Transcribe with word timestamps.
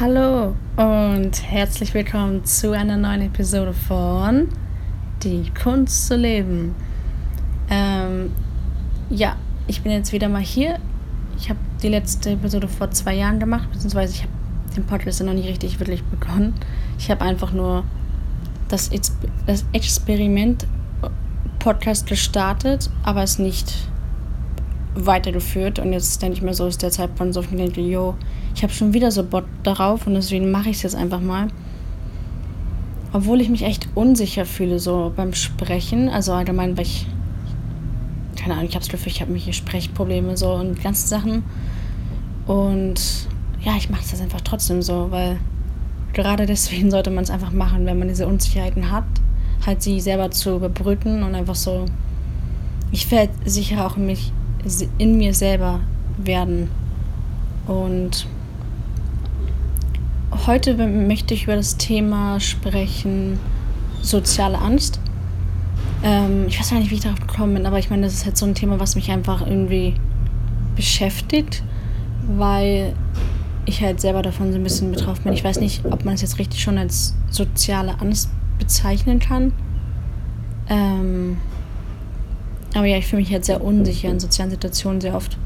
Hallo 0.00 0.56
und 0.78 1.42
herzlich 1.42 1.92
willkommen 1.92 2.42
zu 2.46 2.72
einer 2.72 2.96
neuen 2.96 3.20
Episode 3.20 3.74
von 3.74 4.48
Die 5.22 5.50
Kunst 5.50 6.06
zu 6.06 6.16
leben. 6.16 6.74
Ähm, 7.68 8.32
ja, 9.10 9.36
ich 9.66 9.82
bin 9.82 9.92
jetzt 9.92 10.10
wieder 10.14 10.30
mal 10.30 10.40
hier. 10.40 10.78
Ich 11.36 11.50
habe 11.50 11.58
die 11.82 11.88
letzte 11.88 12.30
Episode 12.30 12.66
vor 12.66 12.90
zwei 12.92 13.14
Jahren 13.14 13.40
gemacht, 13.40 13.70
beziehungsweise 13.70 14.14
ich 14.14 14.22
habe 14.22 14.32
den 14.74 14.86
Podcast 14.86 15.22
noch 15.22 15.34
nicht 15.34 15.46
richtig 15.46 15.78
wirklich 15.80 16.02
begonnen. 16.04 16.54
Ich 16.98 17.10
habe 17.10 17.22
einfach 17.22 17.52
nur 17.52 17.84
das, 18.68 18.88
das 19.46 19.66
Experiment 19.74 20.66
Podcast 21.58 22.06
gestartet, 22.06 22.88
aber 23.02 23.22
es 23.22 23.38
nicht 23.38 23.90
weitergeführt 24.94 25.78
und 25.78 25.92
jetzt 25.92 26.22
denke 26.22 26.38
ich 26.38 26.42
mir 26.42 26.54
so, 26.54 26.66
ist 26.68 26.80
der 26.80 26.90
Zeitpunkt 26.90 27.34
so, 27.34 27.42
ich 27.42 27.48
denke, 27.48 27.82
yo, 27.82 28.16
ich 28.54 28.62
habe 28.62 28.72
schon 28.72 28.92
wieder 28.92 29.10
so 29.10 29.24
Bock 29.24 29.44
darauf 29.62 30.06
und 30.06 30.14
deswegen 30.14 30.50
mache 30.50 30.70
ich 30.70 30.76
es 30.76 30.82
jetzt 30.82 30.96
einfach 30.96 31.20
mal. 31.20 31.48
Obwohl 33.12 33.40
ich 33.40 33.48
mich 33.48 33.62
echt 33.62 33.88
unsicher 33.94 34.44
fühle, 34.44 34.78
so 34.78 35.12
beim 35.14 35.34
Sprechen, 35.34 36.08
also 36.08 36.32
allgemein, 36.32 36.76
weil 36.76 36.84
ich, 36.84 37.06
keine 38.36 38.54
Ahnung, 38.54 38.66
ich 38.66 38.74
habe 38.74 38.84
das 38.84 38.88
Gefühl, 38.88 39.12
ich 39.12 39.20
habe 39.20 39.32
mich 39.32 39.44
hier 39.44 39.52
Sprechprobleme 39.52 40.36
so 40.36 40.52
und 40.52 40.80
ganze 40.82 41.08
Sachen. 41.08 41.42
Und 42.46 43.00
ja, 43.62 43.76
ich 43.76 43.90
mache 43.90 44.02
es 44.02 44.12
jetzt 44.12 44.22
einfach 44.22 44.40
trotzdem 44.40 44.82
so, 44.82 45.10
weil 45.10 45.38
gerade 46.12 46.46
deswegen 46.46 46.90
sollte 46.90 47.10
man 47.10 47.24
es 47.24 47.30
einfach 47.30 47.52
machen, 47.52 47.86
wenn 47.86 47.98
man 47.98 48.08
diese 48.08 48.26
Unsicherheiten 48.26 48.90
hat, 48.90 49.04
halt 49.66 49.82
sie 49.82 50.00
selber 50.00 50.30
zu 50.30 50.56
überbrücken 50.56 51.22
und 51.22 51.34
einfach 51.34 51.54
so, 51.54 51.86
ich 52.92 53.10
werde 53.10 53.32
sicher 53.44 53.86
auch 53.86 53.96
in 53.96 54.06
mich 54.06 54.32
in 54.98 55.16
mir 55.16 55.32
selber 55.32 55.80
werden. 56.18 56.68
Und 57.66 58.26
heute 60.46 60.74
möchte 60.88 61.34
ich 61.34 61.44
über 61.44 61.56
das 61.56 61.76
Thema 61.76 62.40
sprechen, 62.40 63.38
soziale 64.02 64.58
Angst. 64.58 65.00
Ähm, 66.02 66.46
ich 66.48 66.58
weiß 66.58 66.70
gar 66.70 66.78
nicht, 66.78 66.90
wie 66.90 66.94
ich 66.94 67.02
darauf 67.02 67.20
gekommen 67.20 67.54
bin, 67.54 67.66
aber 67.66 67.78
ich 67.78 67.90
meine, 67.90 68.02
das 68.02 68.14
ist 68.14 68.24
halt 68.24 68.36
so 68.36 68.46
ein 68.46 68.54
Thema, 68.54 68.80
was 68.80 68.94
mich 68.94 69.10
einfach 69.10 69.46
irgendwie 69.46 69.94
beschäftigt, 70.76 71.62
weil 72.26 72.94
ich 73.66 73.82
halt 73.82 74.00
selber 74.00 74.22
davon 74.22 74.52
so 74.52 74.58
ein 74.58 74.64
bisschen 74.64 74.90
betroffen 74.90 75.24
bin. 75.24 75.32
Ich 75.32 75.44
weiß 75.44 75.60
nicht, 75.60 75.84
ob 75.84 76.04
man 76.04 76.14
es 76.14 76.22
jetzt 76.22 76.38
richtig 76.38 76.62
schon 76.62 76.78
als 76.78 77.14
soziale 77.30 78.00
Angst 78.00 78.30
bezeichnen 78.58 79.18
kann. 79.18 79.52
Ähm, 80.68 81.36
aber 82.74 82.86
ja, 82.86 82.96
ich 82.96 83.06
fühle 83.06 83.22
mich 83.22 83.32
halt 83.32 83.44
sehr 83.44 83.62
unsicher 83.62 84.08
in 84.08 84.20
sozialen 84.20 84.50
Situationen 84.50 85.00
sehr 85.00 85.14
oft. 85.14 85.36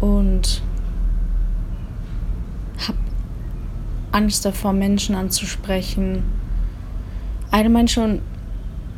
Und 0.00 0.62
habe 2.86 2.98
Angst 4.12 4.44
davor, 4.44 4.72
Menschen 4.72 5.14
anzusprechen. 5.14 6.22
Allgemein 7.50 7.88
schon, 7.88 8.20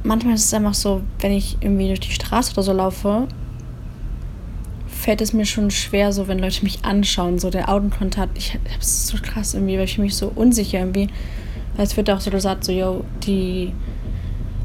manchmal 0.03 0.35
ist 0.35 0.45
es 0.45 0.55
einfach 0.55 0.75
so, 0.75 1.03
wenn 1.21 1.33
ich 1.33 1.57
irgendwie 1.61 1.89
durch 1.89 2.01
die 2.01 2.13
Straße 2.13 2.53
oder 2.53 2.63
so 2.63 2.73
laufe, 2.73 3.27
fällt 4.87 5.21
es 5.21 5.33
mir 5.33 5.45
schon 5.45 5.71
schwer, 5.71 6.13
so 6.13 6.29
wenn 6.29 6.39
Leute 6.39 6.63
mich 6.63 6.85
anschauen, 6.85 7.39
so 7.39 7.51
der 7.51 7.69
Augenkontakt. 7.69 8.39
Ich 8.39 8.55
habe 8.55 8.65
es 8.81 9.09
so 9.09 9.19
krass 9.19 9.55
irgendwie, 9.55 9.77
weil 9.77 9.85
ich 9.85 9.99
mich 9.99 10.17
so 10.17 10.33
unsicher 10.35 10.79
irgendwie. 10.79 11.09
Es 11.77 11.97
wird 11.97 12.09
auch 12.11 12.21
so 12.21 12.31
gesagt, 12.31 12.65
so, 12.65 12.73
yo, 12.73 13.05
die 13.27 13.73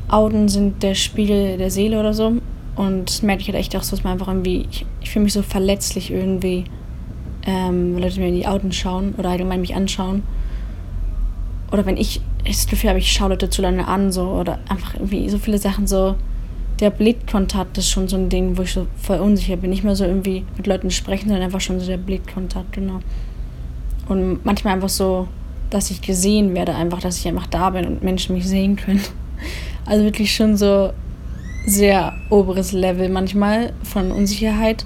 Augen 0.07 0.47
sind 0.47 0.81
der 0.81 0.95
Spiegel 0.95 1.57
der 1.57 1.71
Seele 1.71 1.99
oder 1.99 2.13
so. 2.13 2.33
Und 2.75 3.09
das 3.09 3.21
merke 3.21 3.41
ich 3.41 3.47
halt 3.47 3.57
echt 3.57 3.75
auch 3.75 3.83
so, 3.83 3.95
dass 3.95 4.03
man 4.03 4.13
einfach 4.13 4.27
irgendwie, 4.27 4.65
ich, 4.71 4.85
ich 5.01 5.09
fühle 5.09 5.23
mich 5.23 5.33
so 5.33 5.41
verletzlich 5.41 6.11
irgendwie, 6.11 6.63
ähm, 7.45 7.95
wenn 7.95 8.03
Leute 8.03 8.19
mir 8.19 8.29
in 8.29 8.35
die 8.35 8.47
Augen 8.47 8.71
schauen 8.71 9.15
oder 9.17 9.29
allgemein 9.29 9.59
mich 9.59 9.75
anschauen. 9.75 10.23
Oder 11.71 11.85
wenn 11.85 11.97
ich 11.97 12.21
das 12.45 12.67
Gefühl 12.67 12.89
habe, 12.89 12.99
ich 12.99 13.11
schaue 13.11 13.29
Leute 13.29 13.49
zu 13.49 13.61
lange 13.61 13.87
an, 13.87 14.11
so, 14.11 14.23
oder 14.23 14.59
einfach 14.67 14.95
irgendwie 14.95 15.29
so 15.29 15.37
viele 15.37 15.57
Sachen 15.57 15.87
so. 15.87 16.15
Der 16.79 16.89
Blickkontakt 16.89 17.77
ist 17.77 17.89
schon 17.89 18.07
so 18.07 18.15
ein 18.15 18.29
Ding, 18.29 18.57
wo 18.57 18.61
ich 18.61 18.73
so 18.73 18.87
voll 18.95 19.19
unsicher 19.19 19.57
bin. 19.57 19.69
Nicht 19.69 19.83
mehr 19.83 19.95
so 19.95 20.05
irgendwie 20.05 20.45
mit 20.55 20.65
Leuten 20.65 20.91
sprechen, 20.91 21.27
sondern 21.27 21.43
einfach 21.43 21.61
schon 21.61 21.79
so 21.79 21.85
der 21.85 21.97
Blickkontakt, 21.97 22.71
genau. 22.71 22.99
Und 24.07 24.43
manchmal 24.45 24.75
einfach 24.75 24.89
so, 24.89 25.27
dass 25.69 25.91
ich 25.91 26.01
gesehen 26.01 26.55
werde, 26.55 26.73
einfach, 26.73 27.01
dass 27.01 27.17
ich 27.17 27.27
einfach 27.27 27.47
da 27.47 27.69
bin 27.69 27.85
und 27.85 28.03
Menschen 28.03 28.35
mich 28.35 28.47
sehen 28.47 28.75
können. 28.75 29.01
Also 29.85 30.03
wirklich 30.03 30.35
schon 30.35 30.55
so 30.55 30.91
sehr 31.65 32.13
oberes 32.29 32.73
Level 32.73 33.09
manchmal 33.09 33.73
von 33.81 34.11
Unsicherheit. 34.11 34.85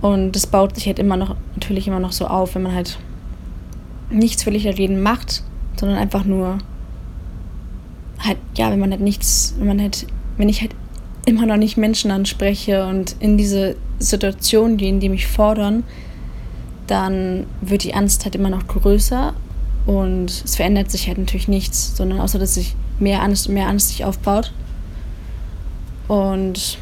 Und 0.00 0.32
das 0.32 0.46
baut 0.46 0.76
sich 0.76 0.86
halt 0.86 0.98
immer 0.98 1.16
noch, 1.16 1.36
natürlich 1.54 1.88
immer 1.88 2.00
noch 2.00 2.12
so 2.12 2.26
auf, 2.26 2.54
wenn 2.54 2.62
man 2.62 2.74
halt 2.74 2.98
nichts 4.10 4.44
für 4.44 4.52
jeden 4.52 5.02
macht, 5.02 5.42
sondern 5.78 5.98
einfach 5.98 6.24
nur 6.24 6.58
halt, 8.18 8.38
ja, 8.56 8.70
wenn 8.70 8.80
man 8.80 8.90
halt 8.90 9.00
nichts, 9.00 9.54
wenn 9.58 9.66
man 9.66 9.80
halt, 9.80 10.06
wenn 10.36 10.48
ich 10.48 10.60
halt 10.60 10.74
immer 11.26 11.46
noch 11.46 11.56
nicht 11.56 11.76
Menschen 11.76 12.10
anspreche 12.10 12.86
und 12.86 13.16
in 13.18 13.36
diese 13.36 13.76
Situation 13.98 14.76
gehen, 14.76 15.00
die 15.00 15.08
mich 15.08 15.26
fordern, 15.26 15.84
dann 16.86 17.46
wird 17.60 17.82
die 17.84 17.94
Angst 17.94 18.24
halt 18.24 18.34
immer 18.34 18.50
noch 18.50 18.66
größer 18.66 19.34
und 19.86 20.30
es 20.30 20.56
verändert 20.56 20.90
sich 20.90 21.08
halt 21.08 21.18
natürlich 21.18 21.48
nichts, 21.48 21.96
sondern 21.96 22.20
außer 22.20 22.38
dass 22.38 22.56
ich 22.56 22.76
mehr 22.98 23.22
Angst 23.22 23.48
und 23.48 23.54
mehr 23.54 23.68
Angst 23.68 23.88
sich 23.88 24.04
aufbaut. 24.04 24.52
Und 26.08 26.78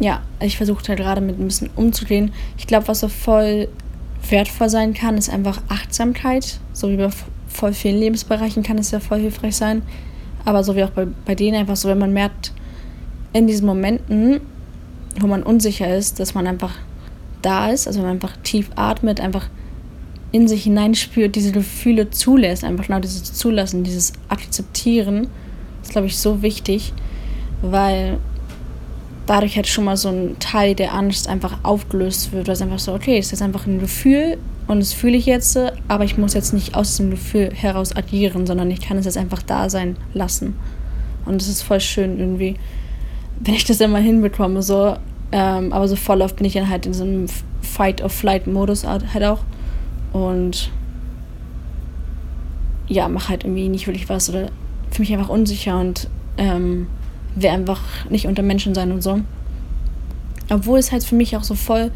ja, 0.00 0.22
ich 0.40 0.56
versuche 0.56 0.86
halt 0.88 0.98
gerade 0.98 1.20
mit 1.20 1.38
ein 1.38 1.44
bisschen 1.46 1.70
umzugehen. 1.76 2.32
Ich 2.56 2.66
glaube, 2.66 2.88
was 2.88 3.00
so 3.00 3.08
voll 3.08 3.68
wertvoll 4.28 4.68
sein 4.68 4.94
kann, 4.94 5.16
ist 5.16 5.30
einfach 5.30 5.60
Achtsamkeit. 5.68 6.60
So 6.72 6.90
wie 6.90 6.96
bei 6.96 7.10
voll 7.48 7.72
vielen 7.72 7.98
Lebensbereichen 7.98 8.62
kann 8.62 8.78
es 8.78 8.90
ja 8.90 9.00
voll 9.00 9.20
hilfreich 9.20 9.56
sein. 9.56 9.82
Aber 10.44 10.64
so 10.64 10.76
wie 10.76 10.84
auch 10.84 10.90
bei, 10.90 11.06
bei 11.24 11.34
denen 11.34 11.56
einfach 11.56 11.76
so, 11.76 11.88
wenn 11.88 11.98
man 11.98 12.12
merkt, 12.12 12.52
in 13.32 13.46
diesen 13.46 13.66
Momenten, 13.66 14.40
wo 15.18 15.26
man 15.26 15.42
unsicher 15.42 15.94
ist, 15.94 16.18
dass 16.20 16.34
man 16.34 16.46
einfach 16.46 16.74
da 17.42 17.70
ist, 17.70 17.86
also 17.86 18.00
man 18.00 18.10
einfach 18.10 18.36
tief 18.42 18.70
atmet, 18.74 19.20
einfach 19.20 19.48
in 20.32 20.46
sich 20.46 20.64
hineinspürt, 20.64 21.34
diese 21.34 21.52
Gefühle 21.52 22.10
zulässt, 22.10 22.64
einfach 22.64 22.86
genau 22.86 23.00
dieses 23.00 23.32
Zulassen, 23.34 23.82
dieses 23.82 24.12
Akzeptieren, 24.28 25.28
ist, 25.82 25.92
glaube 25.92 26.06
ich, 26.06 26.16
so 26.18 26.42
wichtig, 26.42 26.92
weil 27.62 28.18
dadurch 29.30 29.54
halt 29.54 29.68
schon 29.68 29.84
mal 29.84 29.96
so 29.96 30.08
ein 30.08 30.40
Teil 30.40 30.74
der 30.74 30.92
Angst 30.92 31.28
einfach 31.28 31.58
aufgelöst 31.62 32.32
wird, 32.32 32.48
weil 32.48 32.54
es 32.54 32.62
einfach 32.62 32.80
so, 32.80 32.92
okay, 32.92 33.16
es 33.16 33.26
ist 33.26 33.30
jetzt 33.30 33.42
einfach 33.42 33.64
ein 33.64 33.78
Gefühl 33.78 34.38
und 34.66 34.80
das 34.80 34.92
fühle 34.92 35.16
ich 35.16 35.24
jetzt, 35.24 35.56
aber 35.86 36.02
ich 36.02 36.18
muss 36.18 36.34
jetzt 36.34 36.52
nicht 36.52 36.74
aus 36.74 36.96
dem 36.96 37.10
Gefühl 37.10 37.52
heraus 37.54 37.94
agieren, 37.94 38.44
sondern 38.44 38.72
ich 38.72 38.80
kann 38.80 38.98
es 38.98 39.04
jetzt 39.04 39.16
einfach 39.16 39.40
da 39.42 39.70
sein 39.70 39.96
lassen. 40.14 40.56
Und 41.26 41.40
das 41.40 41.46
ist 41.46 41.62
voll 41.62 41.78
schön 41.78 42.18
irgendwie, 42.18 42.56
wenn 43.38 43.54
ich 43.54 43.64
das 43.64 43.80
immer 43.80 44.00
hinbekomme, 44.00 44.62
so. 44.62 44.96
Ähm, 45.30 45.72
aber 45.72 45.86
so 45.86 45.94
voll 45.94 46.22
oft 46.22 46.34
bin 46.34 46.46
ich 46.46 46.54
dann 46.54 46.68
halt 46.68 46.86
in 46.86 46.92
so 46.92 47.04
einem 47.04 47.26
Fight-of-Flight-Modus 47.62 48.84
halt 48.84 49.22
auch. 49.22 49.44
Und 50.12 50.72
ja, 52.88 53.06
mach 53.06 53.28
halt 53.28 53.44
irgendwie 53.44 53.68
nicht 53.68 53.86
wirklich 53.86 54.08
was 54.08 54.28
oder 54.28 54.48
fühle 54.90 55.08
mich 55.08 55.12
einfach 55.12 55.28
unsicher 55.28 55.78
und 55.78 56.08
ähm, 56.36 56.88
will 57.34 57.50
einfach 57.50 57.80
nicht 58.08 58.26
unter 58.26 58.42
Menschen 58.42 58.74
sein 58.74 58.92
und 58.92 59.02
so. 59.02 59.20
Obwohl 60.50 60.78
es 60.78 60.92
halt 60.92 61.04
für 61.04 61.14
mich 61.14 61.36
auch 61.36 61.44
so 61.44 61.54
voll. 61.54 61.90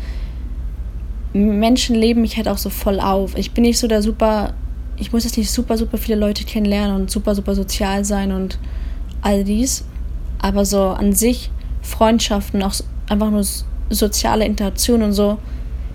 Menschen 1.32 1.96
leben 1.96 2.20
mich 2.20 2.36
halt 2.36 2.48
auch 2.48 2.58
so 2.58 2.70
voll 2.70 3.00
auf. 3.00 3.36
Ich 3.36 3.52
bin 3.52 3.62
nicht 3.62 3.78
so 3.78 3.88
der 3.88 4.02
super. 4.02 4.54
Ich 4.96 5.12
muss 5.12 5.24
jetzt 5.24 5.36
nicht 5.36 5.50
super, 5.50 5.76
super 5.76 5.98
viele 5.98 6.16
Leute 6.16 6.44
kennenlernen 6.44 6.94
und 6.94 7.10
super, 7.10 7.34
super 7.34 7.56
sozial 7.56 8.04
sein 8.04 8.30
und 8.30 8.58
all 9.22 9.42
dies. 9.42 9.84
Aber 10.38 10.64
so 10.64 10.82
an 10.82 11.12
sich 11.12 11.50
Freundschaften, 11.82 12.62
auch 12.62 12.74
einfach 13.08 13.30
nur 13.30 13.44
soziale 13.90 14.44
Interaktion 14.44 15.02
und 15.02 15.12
so, 15.12 15.38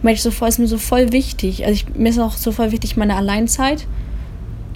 meine 0.02 0.16
ich 0.16 0.22
so 0.22 0.32
voll, 0.32 0.50
ist 0.50 0.60
mir 0.60 0.68
so 0.68 0.78
voll 0.78 1.12
wichtig. 1.12 1.66
Also 1.66 1.74
ich, 1.74 1.96
mir 1.96 2.10
ist 2.10 2.20
auch 2.20 2.34
so 2.34 2.52
voll 2.52 2.72
wichtig 2.72 2.98
meine 2.98 3.16
Alleinzeit. 3.16 3.88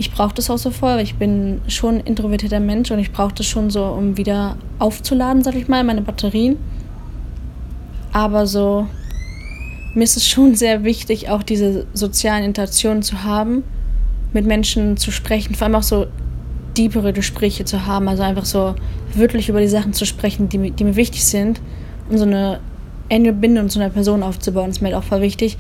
Ich 0.03 0.11
brauche 0.11 0.35
das 0.35 0.50
auch 0.50 0.57
so 0.57 0.69
voll, 0.69 0.95
weil 0.95 1.03
ich 1.03 1.15
bin 1.15 1.61
schon 1.69 1.95
ein 1.95 2.01
introvertierter 2.01 2.59
Mensch 2.59 2.91
und 2.91 3.00
ich 3.00 3.13
brauche 3.13 3.33
das 3.35 3.45
schon 3.45 3.69
so, 3.69 3.85
um 3.85 4.17
wieder 4.17 4.57
aufzuladen, 4.77 5.41
sag 5.44 5.55
ich 5.55 5.69
mal, 5.69 5.81
meine 5.85 6.01
Batterien. 6.01 6.57
Aber 8.11 8.45
so, 8.45 8.85
mir 9.94 10.03
ist 10.03 10.17
es 10.17 10.27
schon 10.27 10.55
sehr 10.55 10.83
wichtig, 10.83 11.29
auch 11.29 11.41
diese 11.41 11.88
sozialen 11.94 12.44
Interaktionen 12.44 13.01
zu 13.01 13.23
haben, 13.23 13.63
mit 14.33 14.45
Menschen 14.45 14.97
zu 14.97 15.09
sprechen, 15.09 15.55
vor 15.55 15.67
allem 15.67 15.75
auch 15.75 15.83
so 15.83 16.07
deepere 16.75 17.13
Gespräche 17.13 17.63
zu 17.63 17.85
haben, 17.85 18.09
also 18.09 18.23
einfach 18.23 18.44
so 18.44 18.75
wirklich 19.13 19.47
über 19.47 19.61
die 19.61 19.69
Sachen 19.69 19.94
zu 19.94 20.05
sprechen, 20.05 20.50
die, 20.50 20.71
die 20.71 20.83
mir 20.83 20.97
wichtig 20.97 21.23
sind 21.23 21.61
und 22.09 22.17
so 22.17 22.25
eine 22.25 22.59
enge 23.07 23.31
Bindung 23.31 23.69
zu 23.69 23.79
einer 23.79 23.89
Person 23.89 24.21
aufzubauen, 24.21 24.69
ist 24.69 24.81
mir 24.81 24.89
halt 24.89 24.97
auch 24.97 25.07
voll 25.07 25.21
wichtig. 25.21 25.57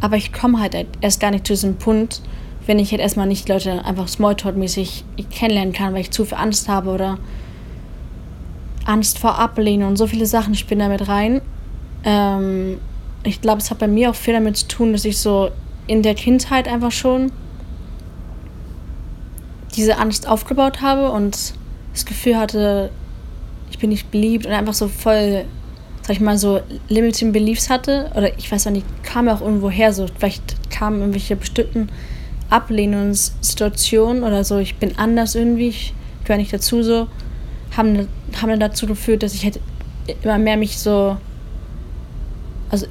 Aber 0.00 0.16
ich 0.16 0.32
komme 0.32 0.58
halt 0.58 0.74
erst 1.00 1.20
gar 1.20 1.30
nicht 1.30 1.46
zu 1.46 1.52
diesem 1.52 1.76
Punkt, 1.76 2.20
wenn 2.66 2.78
ich 2.78 2.90
halt 2.90 3.00
erstmal 3.00 3.26
nicht 3.26 3.48
Leute 3.48 3.84
einfach 3.84 4.08
Smalltalk-mäßig 4.08 5.04
kennenlernen 5.30 5.72
kann, 5.72 5.94
weil 5.94 6.00
ich 6.00 6.10
zu 6.10 6.24
viel 6.24 6.36
Angst 6.36 6.68
habe 6.68 6.90
oder 6.90 7.18
Angst 8.84 9.18
vor 9.18 9.38
Ablehnung 9.38 9.90
und 9.90 9.96
so 9.96 10.06
viele 10.06 10.26
Sachen 10.26 10.54
spielen 10.54 10.80
damit 10.80 11.08
rein. 11.08 11.40
Ähm, 12.04 12.78
ich 13.24 13.40
glaube, 13.40 13.58
es 13.58 13.70
hat 13.70 13.78
bei 13.78 13.88
mir 13.88 14.10
auch 14.10 14.14
viel 14.14 14.34
damit 14.34 14.56
zu 14.56 14.68
tun, 14.68 14.92
dass 14.92 15.04
ich 15.04 15.18
so 15.18 15.50
in 15.86 16.02
der 16.02 16.14
Kindheit 16.14 16.68
einfach 16.68 16.92
schon 16.92 17.32
diese 19.76 19.98
Angst 19.98 20.26
aufgebaut 20.26 20.80
habe 20.80 21.10
und 21.10 21.54
das 21.92 22.06
Gefühl 22.06 22.36
hatte, 22.36 22.90
ich 23.70 23.78
bin 23.78 23.90
nicht 23.90 24.10
beliebt 24.10 24.46
und 24.46 24.52
einfach 24.52 24.74
so 24.74 24.88
voll, 24.88 25.44
sag 26.02 26.16
ich 26.16 26.20
mal, 26.20 26.38
so 26.38 26.60
limiting 26.88 27.32
beliefs 27.32 27.68
hatte. 27.68 28.10
Oder 28.14 28.36
ich 28.38 28.50
weiß 28.50 28.66
auch 28.66 28.70
nicht, 28.70 28.86
kam 29.02 29.26
ja 29.26 29.34
auch 29.34 29.40
irgendwo 29.40 29.70
her, 29.70 29.92
so 29.92 30.06
vielleicht 30.18 30.70
kamen 30.70 31.00
irgendwelche 31.00 31.36
bestimmten 31.36 31.88
Ablehnungssituationen 32.50 34.22
oder 34.22 34.44
so, 34.44 34.58
ich 34.58 34.76
bin 34.76 34.98
anders 34.98 35.34
irgendwie, 35.34 35.68
ich 35.68 35.94
gehöre 36.24 36.38
nicht 36.38 36.52
dazu 36.52 36.82
so, 36.82 37.08
haben, 37.76 38.08
haben 38.40 38.60
dazu 38.60 38.86
geführt, 38.86 39.22
dass 39.22 39.34
ich 39.34 39.44
halt 39.44 39.60
immer 40.22 40.38
mehr 40.38 40.56
mich 40.56 40.78
so, 40.78 41.16
also 42.70 42.86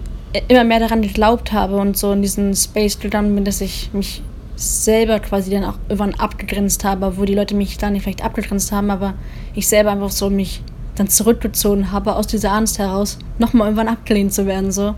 immer 0.47 0.63
mehr 0.63 0.79
daran 0.79 1.01
geglaubt 1.01 1.53
habe 1.53 1.77
und 1.77 1.97
so 1.97 2.11
in 2.11 2.21
diesen 2.21 2.53
Space 2.55 2.99
gegangen 2.99 3.33
bin, 3.35 3.45
dass 3.45 3.61
ich 3.61 3.89
mich 3.93 4.21
selber 4.57 5.19
quasi 5.19 5.51
dann 5.51 5.63
auch 5.63 5.77
irgendwann 5.89 6.15
abgegrenzt 6.15 6.83
habe, 6.83 7.17
wo 7.17 7.25
die 7.25 7.35
Leute 7.35 7.55
mich 7.55 7.77
da 7.77 7.89
nicht 7.89 8.03
vielleicht 8.03 8.23
abgegrenzt 8.23 8.71
haben, 8.71 8.89
aber 8.89 9.13
ich 9.53 9.67
selber 9.67 9.91
einfach 9.91 10.11
so 10.11 10.29
mich 10.29 10.61
dann 10.95 11.09
zurückgezogen 11.09 11.91
habe 11.91 12.15
aus 12.15 12.27
dieser 12.27 12.53
Angst 12.53 12.79
heraus, 12.79 13.19
nochmal 13.37 13.67
irgendwann 13.67 13.89
abgelehnt 13.89 14.33
zu 14.33 14.45
werden, 14.45 14.71
so. 14.71 14.95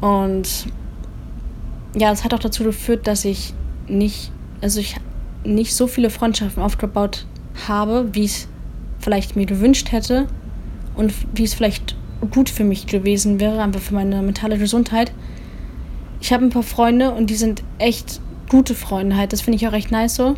Und 0.00 0.66
ja, 1.94 2.12
es 2.12 2.24
hat 2.24 2.34
auch 2.34 2.38
dazu 2.38 2.64
geführt, 2.64 3.06
dass 3.06 3.24
ich 3.24 3.54
nicht, 3.88 4.32
also 4.60 4.80
ich 4.80 4.96
nicht 5.44 5.74
so 5.74 5.86
viele 5.86 6.10
Freundschaften 6.10 6.62
aufgebaut 6.62 7.26
habe, 7.66 8.08
wie 8.12 8.24
es 8.24 8.48
vielleicht 8.98 9.36
mir 9.36 9.46
gewünscht 9.46 9.92
hätte 9.92 10.26
und 10.94 11.12
wie 11.34 11.44
es 11.44 11.54
vielleicht 11.54 11.96
gut 12.30 12.50
für 12.50 12.64
mich 12.64 12.86
gewesen 12.86 13.40
wäre, 13.40 13.62
einfach 13.62 13.80
für 13.80 13.94
meine 13.94 14.22
mentale 14.22 14.58
Gesundheit. 14.58 15.12
Ich 16.20 16.32
habe 16.32 16.44
ein 16.44 16.50
paar 16.50 16.62
Freunde 16.62 17.12
und 17.12 17.30
die 17.30 17.34
sind 17.34 17.62
echt 17.78 18.20
gute 18.50 18.74
Freunde 18.74 19.16
halt. 19.16 19.32
Das 19.32 19.40
finde 19.40 19.56
ich 19.56 19.66
auch 19.66 19.72
recht 19.72 19.90
nice 19.90 20.16
so. 20.16 20.34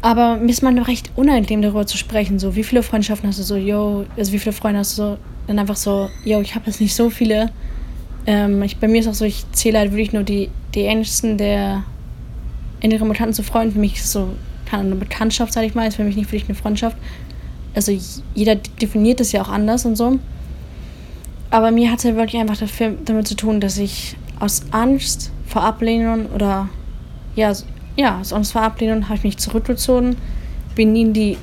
Aber 0.00 0.36
mir 0.36 0.50
ist 0.50 0.62
manchmal 0.62 0.86
recht 0.86 1.12
unangenehm 1.14 1.62
darüber 1.62 1.86
zu 1.86 1.96
sprechen. 1.96 2.40
So, 2.40 2.56
wie 2.56 2.64
viele 2.64 2.82
Freundschaften 2.82 3.28
hast 3.28 3.38
du 3.38 3.44
so, 3.44 3.54
yo, 3.54 4.04
also 4.16 4.32
wie 4.32 4.40
viele 4.40 4.52
Freunde 4.52 4.80
hast 4.80 4.98
du 4.98 5.02
so? 5.02 5.18
Dann 5.46 5.60
einfach 5.60 5.76
so, 5.76 6.10
yo, 6.24 6.40
ich 6.40 6.56
habe 6.56 6.66
jetzt 6.66 6.80
nicht 6.80 6.94
so 6.94 7.08
viele. 7.08 7.50
Ähm, 8.26 8.62
ich, 8.62 8.78
bei 8.78 8.88
mir 8.88 9.00
ist 9.00 9.08
auch 9.08 9.14
so, 9.14 9.24
ich 9.24 9.44
zähle 9.52 9.78
halt 9.78 9.92
wirklich 9.92 10.12
nur 10.12 10.22
die, 10.22 10.50
die 10.74 10.80
ähnlichsten 10.80 11.38
der 11.38 11.84
inneren 12.80 13.08
Bekannten 13.08 13.34
zu 13.34 13.42
Freunden. 13.42 13.74
Für 13.74 13.80
mich 13.80 13.94
ist 13.94 14.12
so 14.12 14.28
eine 14.70 14.94
Bekanntschaft, 14.94 15.52
sage 15.52 15.66
ich 15.66 15.74
mal, 15.74 15.86
ist 15.86 15.96
für 15.96 16.04
mich 16.04 16.16
nicht 16.16 16.30
wirklich 16.32 16.48
eine 16.48 16.54
Freundschaft. 16.54 16.96
Also 17.74 17.96
jeder 18.34 18.56
definiert 18.56 19.20
es 19.20 19.32
ja 19.32 19.42
auch 19.42 19.48
anders 19.48 19.84
und 19.84 19.96
so. 19.96 20.18
Aber 21.50 21.70
mir 21.70 21.90
hat 21.90 21.98
es 21.98 22.04
ja 22.04 22.16
wirklich 22.16 22.40
einfach 22.40 22.56
dafür, 22.56 22.94
damit 23.04 23.28
zu 23.28 23.34
tun, 23.34 23.60
dass 23.60 23.76
ich 23.76 24.16
aus 24.40 24.62
Angst 24.70 25.30
vor 25.46 25.62
Ablehnung 25.62 26.26
oder 26.34 26.68
ja, 27.36 27.52
ja, 27.96 28.20
aus 28.20 28.32
Angst 28.32 28.52
vor 28.52 28.62
Ablehnung 28.62 29.04
habe 29.04 29.16
ich 29.16 29.24
mich 29.24 29.38
zurückgezogen, 29.38 30.16
bin 30.74 30.96
in 30.96 31.12
die 31.12 31.36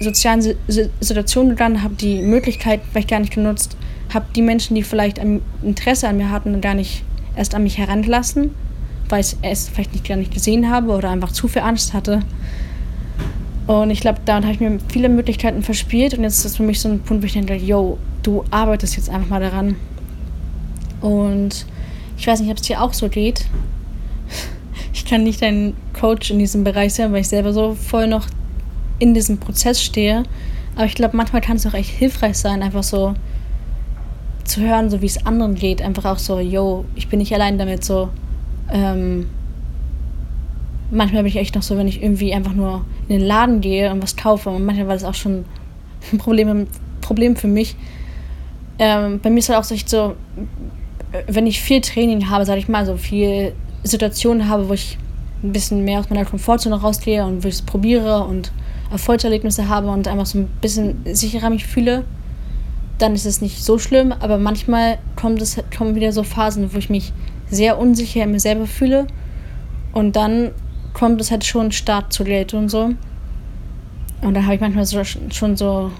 sozialen 0.00 0.42
Situationen 0.66 1.50
gegangen, 1.50 1.82
habe 1.82 1.94
die 1.94 2.20
Möglichkeit 2.22 2.80
vielleicht 2.90 3.08
gar 3.08 3.20
nicht 3.20 3.32
genutzt, 3.32 3.76
habe 4.14 4.26
die 4.34 4.42
Menschen, 4.42 4.74
die 4.74 4.82
vielleicht 4.82 5.18
ein 5.18 5.42
Interesse 5.62 6.08
an 6.08 6.16
mir 6.16 6.30
hatten, 6.30 6.60
gar 6.60 6.74
nicht 6.74 7.04
erst 7.36 7.54
an 7.54 7.62
mich 7.62 7.78
herangelassen, 7.78 8.50
weil 9.08 9.20
ich 9.20 9.36
es 9.42 9.68
vielleicht 9.68 9.92
nicht 9.92 10.08
gar 10.08 10.16
nicht 10.16 10.32
gesehen 10.32 10.70
habe 10.70 10.92
oder 10.92 11.10
einfach 11.10 11.32
zu 11.32 11.48
viel 11.48 11.62
Angst 11.62 11.92
hatte. 11.92 12.22
Und 13.66 13.90
ich 13.90 14.00
glaube, 14.00 14.20
damit 14.24 14.44
habe 14.44 14.54
ich 14.54 14.60
mir 14.60 14.78
viele 14.88 15.08
Möglichkeiten 15.08 15.62
verspielt 15.62 16.14
und 16.14 16.22
jetzt 16.22 16.44
ist 16.44 16.56
für 16.56 16.62
mich 16.62 16.80
so 16.80 16.88
ein 16.88 17.00
Punkt, 17.00 17.22
wo 17.22 17.26
ich 17.26 17.32
denke, 17.32 17.56
yo, 17.56 17.98
du 18.22 18.44
arbeitest 18.50 18.96
jetzt 18.96 19.10
einfach 19.10 19.28
mal 19.28 19.40
daran. 19.40 19.76
Und 21.00 21.66
ich 22.16 22.26
weiß 22.26 22.40
nicht, 22.40 22.50
ob 22.50 22.58
es 22.58 22.62
dir 22.62 22.80
auch 22.82 22.92
so 22.92 23.08
geht. 23.08 23.46
Ich 24.92 25.04
kann 25.04 25.24
nicht 25.24 25.42
dein 25.42 25.74
Coach 25.92 26.30
in 26.30 26.38
diesem 26.38 26.64
Bereich 26.64 26.94
sein, 26.94 27.12
weil 27.12 27.20
ich 27.20 27.28
selber 27.28 27.52
so 27.52 27.74
voll 27.74 28.08
noch 28.08 28.26
in 28.98 29.12
diesem 29.12 29.38
Prozess 29.38 29.80
stehe. 29.80 30.22
Aber 30.74 30.86
ich 30.86 30.94
glaube, 30.94 31.16
manchmal 31.16 31.42
kann 31.42 31.58
es 31.58 31.66
auch 31.66 31.74
echt 31.74 31.90
hilfreich 31.90 32.36
sein, 32.38 32.62
einfach 32.62 32.82
so 32.82 33.14
zu 34.48 34.60
hören, 34.60 34.90
so 34.90 35.02
wie 35.02 35.06
es 35.06 35.24
anderen 35.26 35.54
geht. 35.54 35.82
Einfach 35.82 36.04
auch 36.04 36.18
so, 36.18 36.38
yo, 36.38 36.84
ich 36.94 37.08
bin 37.08 37.18
nicht 37.18 37.34
allein 37.34 37.58
damit, 37.58 37.84
so. 37.84 38.08
Ähm, 38.70 39.26
manchmal 40.90 41.22
bin 41.22 41.30
ich 41.30 41.36
echt 41.36 41.54
noch 41.54 41.62
so, 41.62 41.76
wenn 41.76 41.88
ich 41.88 42.02
irgendwie 42.02 42.34
einfach 42.34 42.52
nur 42.52 42.84
in 43.08 43.18
den 43.18 43.26
Laden 43.26 43.60
gehe 43.60 43.90
und 43.90 44.02
was 44.02 44.16
kaufe. 44.16 44.50
Und 44.50 44.64
manchmal 44.64 44.88
war 44.88 44.94
das 44.94 45.04
auch 45.04 45.14
schon 45.14 45.44
ein 46.12 46.18
Problem, 46.18 46.66
Problem 47.00 47.36
für 47.36 47.48
mich. 47.48 47.76
Ähm, 48.78 49.20
bei 49.20 49.30
mir 49.30 49.38
ist 49.38 49.48
halt 49.48 49.58
auch 49.58 49.64
so, 49.64 49.74
so, 49.86 50.16
wenn 51.28 51.46
ich 51.46 51.60
viel 51.60 51.80
Training 51.80 52.28
habe, 52.28 52.44
sage 52.44 52.58
ich 52.58 52.68
mal, 52.68 52.84
so 52.84 52.96
viel 52.96 53.52
Situationen 53.82 54.48
habe, 54.48 54.68
wo 54.68 54.74
ich 54.74 54.98
ein 55.42 55.52
bisschen 55.52 55.84
mehr 55.84 56.00
aus 56.00 56.10
meiner 56.10 56.24
Komfortzone 56.24 56.76
rausgehe 56.76 57.24
und 57.24 57.44
wo 57.44 57.48
ich 57.48 57.54
es 57.54 57.62
probiere 57.62 58.24
und 58.24 58.52
Erfolgserlebnisse 58.90 59.68
habe 59.68 59.88
und 59.88 60.08
einfach 60.08 60.26
so 60.26 60.38
ein 60.38 60.48
bisschen 60.60 61.04
sicherer 61.12 61.50
mich 61.50 61.66
fühle, 61.66 62.04
dann 62.98 63.14
ist 63.14 63.26
es 63.26 63.40
nicht 63.40 63.62
so 63.62 63.78
schlimm. 63.78 64.12
Aber 64.12 64.38
manchmal 64.38 64.98
kommt 65.16 65.42
es, 65.42 65.58
kommen 65.76 65.94
wieder 65.94 66.12
so 66.12 66.22
Phasen, 66.22 66.72
wo 66.72 66.78
ich 66.78 66.90
mich 66.90 67.12
sehr 67.48 67.78
unsicher 67.78 68.24
in 68.24 68.32
mir 68.32 68.40
selber 68.40 68.66
fühle. 68.66 69.06
Und 69.92 70.16
dann 70.16 70.52
kommt 70.92 71.20
es 71.20 71.30
halt 71.30 71.44
schon 71.44 71.72
stark 71.72 72.12
zu 72.12 72.24
Geld 72.24 72.54
und 72.54 72.68
so. 72.68 72.90
Und 74.22 74.34
da 74.34 74.42
habe 74.44 74.54
ich 74.54 74.60
manchmal 74.60 74.86
so, 74.86 75.02
schon 75.04 75.56
so 75.56 75.90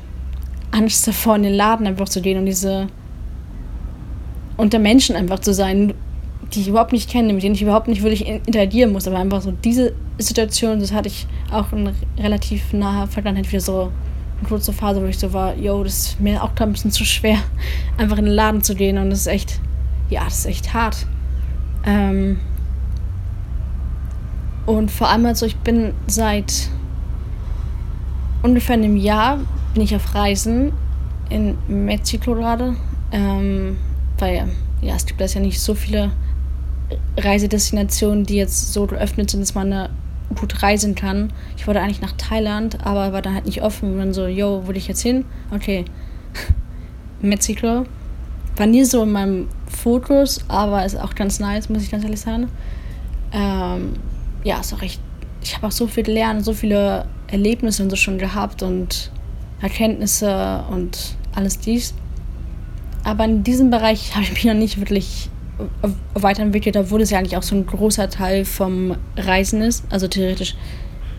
Angst 0.71 1.07
davor, 1.07 1.37
in 1.37 1.45
den 1.45 1.55
Laden 1.55 1.87
einfach 1.87 2.09
zu 2.09 2.21
gehen 2.21 2.39
und 2.39 2.47
diese 2.47 2.89
unter 4.57 4.79
Menschen 4.79 5.17
einfach 5.17 5.39
zu 5.41 5.53
sein, 5.53 5.93
die 6.55 6.61
ich 6.61 6.69
überhaupt 6.69 6.93
nicht 6.93 7.11
kenne, 7.11 7.33
mit 7.33 7.43
denen 7.43 7.55
ich 7.55 7.63
überhaupt 7.63 7.89
nicht 7.89 8.03
wirklich 8.03 8.27
interagieren 8.27 8.93
muss. 8.93 9.07
Aber 9.07 9.19
einfach 9.19 9.43
so 9.43 9.53
diese 9.53 9.93
Situation, 10.19 10.81
das 10.81 10.93
hatte 10.93 11.09
ich 11.09 11.27
auch 11.53 11.73
in 11.73 11.91
relativ 12.19 12.73
naher 12.73 13.07
Vergangenheit 13.07 13.49
wieder 13.51 13.61
so 13.61 13.93
kurze 14.45 14.73
Phase, 14.73 15.03
wo 15.03 15.07
ich 15.07 15.19
so 15.19 15.33
war, 15.33 15.57
yo, 15.57 15.83
das 15.83 15.95
ist 15.95 16.21
mir 16.21 16.43
auch 16.43 16.51
ein 16.59 16.73
bisschen 16.73 16.91
zu 16.91 17.05
schwer, 17.05 17.39
einfach 17.99 18.19
in 18.19 18.27
den 18.27 18.35
Laden 18.35 18.63
zu 18.63 18.75
gehen. 18.75 18.99
Und 18.99 19.11
das 19.11 19.21
ist 19.21 19.27
echt, 19.27 19.61
ja, 20.11 20.25
das 20.25 20.41
ist 20.41 20.47
echt 20.47 20.75
hart. 20.75 21.07
Ähm, 21.85 22.39
und 24.67 24.91
vor 24.91 25.09
allem, 25.09 25.27
also 25.27 25.47
ich 25.47 25.57
bin 25.57 25.95
seit 26.07 26.69
ungefähr 28.43 28.75
einem 28.75 28.97
Jahr 28.97 29.39
bin 29.75 29.83
ich 29.83 29.95
auf 29.95 30.15
Reisen 30.15 30.73
in 31.31 31.57
Mexiko 31.69 32.35
gerade. 32.35 32.77
Ähm, 33.13 33.77
weil 34.19 34.49
ja, 34.81 34.95
es 34.95 35.07
gibt 35.07 35.21
ja 35.21 35.41
nicht 35.41 35.61
so 35.61 35.75
viele 35.75 36.11
Reisedestinationen, 37.17 38.25
die 38.25 38.37
jetzt 38.37 38.73
so 38.73 38.87
geöffnet 38.87 39.31
sind, 39.31 39.41
dass 39.41 39.55
man 39.55 39.71
da 39.71 39.89
gut 40.35 40.63
reisen 40.63 40.95
kann. 40.95 41.33
Ich 41.57 41.67
wollte 41.67 41.81
eigentlich 41.81 42.01
nach 42.01 42.13
Thailand, 42.13 42.85
aber 42.85 43.13
war 43.13 43.23
dann 43.23 43.35
halt 43.35 43.47
nicht 43.47 43.63
offen. 43.63 43.93
Und 43.93 43.99
dann 43.99 44.15
so, 44.15 44.27
yo, 44.27 44.63
wo 44.63 44.69
will 44.69 44.77
ich 44.77 44.89
jetzt 44.89 45.03
hin? 45.03 45.25
Okay, 45.55 45.85
Mexiko. 47.21 47.87
War 48.57 48.67
nie 48.67 48.85
so 48.85 49.03
in 49.03 49.13
meinem 49.13 49.49
Fokus, 49.69 50.41
aber 50.49 50.85
ist 50.85 50.99
auch 50.99 51.15
ganz 51.15 51.39
nice, 51.39 51.69
muss 51.69 51.83
ich 51.83 51.91
ganz 51.91 52.05
ehrlich 52.05 52.21
sagen. 52.21 52.49
Ähm, 53.33 53.95
ja, 54.45 54.61
ist 54.61 54.73
auch 54.73 54.83
echt. 54.83 55.01
Ich 55.43 55.55
habe 55.55 55.67
auch 55.67 55.73
so 55.73 55.87
viel 55.87 56.03
gelernt, 56.03 56.45
so 56.45 56.53
viele 56.53 57.07
Erlebnisse 57.29 57.83
und 57.83 57.91
so 57.91 57.97
schon 57.97 58.19
gehabt 58.19 58.63
und 58.63 59.11
Erkenntnisse 59.61 60.65
und 60.71 61.17
alles 61.35 61.59
dies. 61.59 61.95
Aber 63.05 63.25
in 63.25 63.45
diesem 63.45 63.71
Bereich 63.71 64.11
habe 64.15 64.25
ich 64.25 64.33
mich 64.33 64.45
noch 64.45 64.55
nicht 64.55 64.79
wirklich 64.79 65.31
weiterentwickelt, 66.15 66.77
obwohl 66.77 67.01
es 67.01 67.11
ja 67.11 67.19
eigentlich 67.19 67.37
auch 67.37 67.43
so 67.43 67.55
ein 67.55 67.67
großer 67.67 68.11
Teil 68.11 68.45
vom 68.45 68.97
Reisen 69.17 69.63
ist. 69.63 69.85
Also 69.91 70.09
theoretisch 70.09 70.55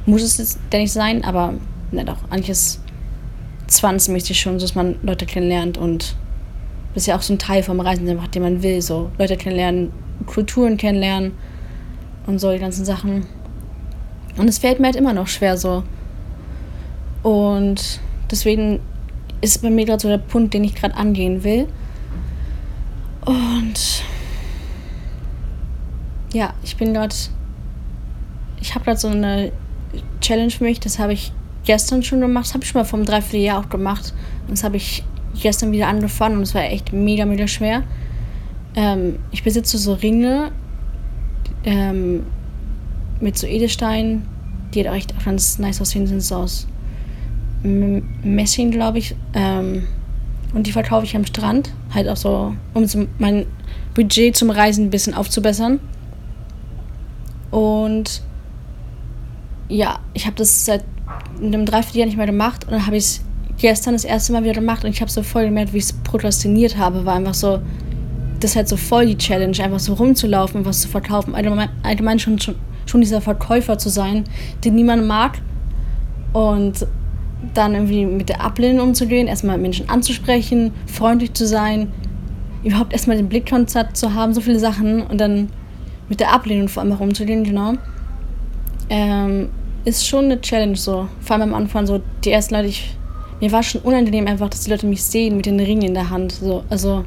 muss 0.06 0.22
es 0.22 0.38
jetzt 0.38 0.60
nicht 0.72 0.92
sein, 0.92 1.24
aber 1.24 1.54
ne 1.92 2.06
doch, 2.06 2.18
eigentlich 2.30 2.50
ist 2.50 2.82
zwangsmäßig 3.68 4.40
schon 4.40 4.60
so, 4.60 4.66
dass 4.66 4.76
man 4.76 4.96
Leute 5.02 5.26
kennenlernt 5.26 5.78
und 5.78 6.16
das 6.94 7.04
ist 7.04 7.08
ja 7.08 7.18
auch 7.18 7.22
so 7.22 7.34
ein 7.34 7.40
Teil 7.40 7.62
vom 7.64 7.80
Reisen, 7.80 8.06
den 8.06 8.42
man 8.42 8.64
will. 8.64 8.82
So 8.82 9.12
Leute 9.20 9.38
kennenlernen, 9.38 9.92
Kulturen 10.26 10.78
kennenlernen 10.78 11.34
und 12.26 12.40
so 12.40 12.52
die 12.52 12.60
ganzen 12.60 12.86
Sachen. 12.86 13.28
Und 14.38 14.48
es 14.48 14.58
fällt 14.58 14.80
mir 14.80 14.88
halt 14.88 14.96
immer 14.96 15.14
noch 15.14 15.28
schwer 15.28 15.58
so. 15.58 15.84
Und 17.24 18.00
deswegen 18.32 18.80
ist 19.42 19.62
bei 19.62 19.70
mir 19.70 19.86
gerade 19.86 20.02
so 20.02 20.08
der 20.08 20.18
Punkt, 20.18 20.54
den 20.54 20.64
ich 20.64 20.76
gerade 20.76 20.96
angehen 20.96 21.44
will. 21.44 21.68
Und 23.26 24.04
ja, 26.38 26.54
ich 26.64 26.78
bin 26.78 26.94
gerade. 26.94 27.16
Ich 28.62 28.76
habe 28.76 28.86
gerade 28.86 29.00
so 29.00 29.08
eine 29.08 29.52
Challenge 30.22 30.52
für 30.52 30.64
mich, 30.64 30.80
das 30.80 31.00
habe 31.00 31.14
ich 31.14 31.32
gestern 31.66 32.04
schon 32.04 32.22
gemacht, 32.22 32.46
das 32.46 32.54
habe 32.54 32.64
ich 32.64 32.70
schon 32.70 32.82
mal 32.82 32.86
vom 32.86 33.06
Dreivierteljahr 33.06 33.60
auch 33.60 33.70
gemacht. 33.70 34.14
Und 34.48 34.52
das 34.52 34.64
habe 34.64 34.78
ich 34.78 35.04
gestern 35.40 35.72
wieder 35.72 35.88
angefangen 35.88 36.38
und 36.38 36.44
es 36.44 36.56
war 36.56 36.64
echt 36.64 36.94
mega, 36.94 37.26
mega 37.26 37.48
schwer. 37.48 37.84
Ähm, 38.76 39.18
ich 39.32 39.44
besitze 39.44 39.78
so 39.78 39.94
Ringe 39.94 40.52
ähm, 41.66 42.26
mit 43.20 43.38
so 43.38 43.48
Edelsteinen, 43.48 44.28
die 44.74 44.80
halt 44.80 44.90
auch 44.90 44.96
echt 44.96 45.26
ganz 45.26 45.60
nice 45.60 45.82
aussehen, 45.82 46.08
sind 46.08 46.22
so 46.22 46.36
aus 46.36 46.68
Messing, 47.64 48.72
glaube 48.72 49.00
ich. 49.00 49.16
Ähm, 49.34 49.88
und 50.54 50.68
die 50.68 50.72
verkaufe 50.72 51.06
ich 51.06 51.16
am 51.16 51.26
Strand. 51.26 51.72
Halt 51.94 52.08
auch 52.08 52.18
so, 52.18 52.54
um 52.74 53.08
mein 53.18 53.46
Budget 53.94 54.36
zum 54.36 54.50
Reisen 54.50 54.86
ein 54.86 54.90
bisschen 54.90 55.14
aufzubessern. 55.14 55.80
Und 57.58 58.22
ja, 59.68 59.98
ich 60.14 60.28
habe 60.28 60.36
das 60.36 60.64
seit 60.64 60.84
einem 61.42 61.66
Dreivierteljahr 61.66 62.06
nicht 62.06 62.16
mehr 62.16 62.28
gemacht 62.28 62.66
und 62.66 62.72
dann 62.72 62.86
habe 62.86 62.98
ich 62.98 63.04
es 63.04 63.22
gestern 63.58 63.96
das 63.96 64.06
erste 64.06 64.32
Mal 64.32 64.44
wieder 64.44 64.54
gemacht 64.54 64.84
und 64.84 64.92
ich 64.92 65.02
habe 65.02 65.10
so 65.10 65.24
voll 65.24 65.46
gemerkt, 65.46 65.74
wie 65.74 65.80
ich 65.80 65.86
es 65.86 65.94
prokrastiniert 65.94 66.78
habe. 66.78 67.04
War 67.04 67.16
einfach 67.16 67.34
so, 67.34 67.60
das 68.40 68.52
ist 68.52 68.58
halt 68.58 68.68
so 68.68 68.78
voll 68.78 69.08
die 69.08 69.18
Challenge, 69.18 69.58
einfach 69.64 69.80
so 69.80 69.96
rumzulaufen, 69.96 70.66
was 70.66 70.82
zu 70.82 70.88
verkaufen. 70.88 71.34
Allgemein, 71.34 71.70
allgemein 71.82 72.20
schon, 72.20 72.40
schon, 72.40 72.54
schon 72.86 73.02
dieser 73.02 73.22
Verkäufer 73.22 73.80
zu 73.80 73.90
sein, 73.90 74.26
den 74.64 74.76
niemand 74.76 75.08
mag. 75.08 75.40
Und 76.34 76.86
dann 77.56 77.74
irgendwie 77.74 78.06
mit 78.06 78.30
der 78.30 78.42
Ablehnung 78.42 78.90
umzugehen, 78.90 79.26
erstmal 79.26 79.58
Menschen 79.58 79.90
anzusprechen, 79.90 80.74
freundlich 80.86 81.34
zu 81.34 81.48
sein, 81.48 81.92
überhaupt 82.64 82.94
erstmal 82.94 83.18
den 83.18 83.30
Blickkontakt 83.30 83.98
zu 83.98 84.14
haben, 84.14 84.36
so 84.36 84.42
viele 84.42 84.60
Sachen 84.60 85.02
und 85.02 85.20
dann 85.20 85.50
mit 86.10 86.20
der 86.20 86.32
Ablehnung 86.32 86.68
vor 86.70 86.84
allem 86.84 86.94
auch 86.94 87.00
umzugehen, 87.00 87.44
genau. 87.44 87.74
Ähm, 88.90 89.50
ist 89.86 90.08
schon 90.08 90.26
eine 90.26 90.42
Challenge 90.42 90.76
so. 90.76 91.08
Vor 91.22 91.36
allem 91.36 91.54
am 91.54 91.56
Anfang 91.56 91.86
so, 91.88 92.02
die 92.24 92.32
ersten 92.32 92.56
Leute, 92.56 92.68
ich, 92.68 92.98
mir 93.40 93.52
war 93.52 93.64
schon 93.64 93.82
unangenehm 93.82 94.28
einfach, 94.28 94.50
dass 94.50 94.62
die 94.62 94.70
Leute 94.70 94.86
mich 94.86 95.04
sehen 95.04 95.38
mit 95.38 95.46
den 95.46 95.60
Ringen 95.60 95.84
in 95.84 95.94
der 95.94 96.10
Hand. 96.10 96.34
So, 96.34 96.64
also, 96.70 97.06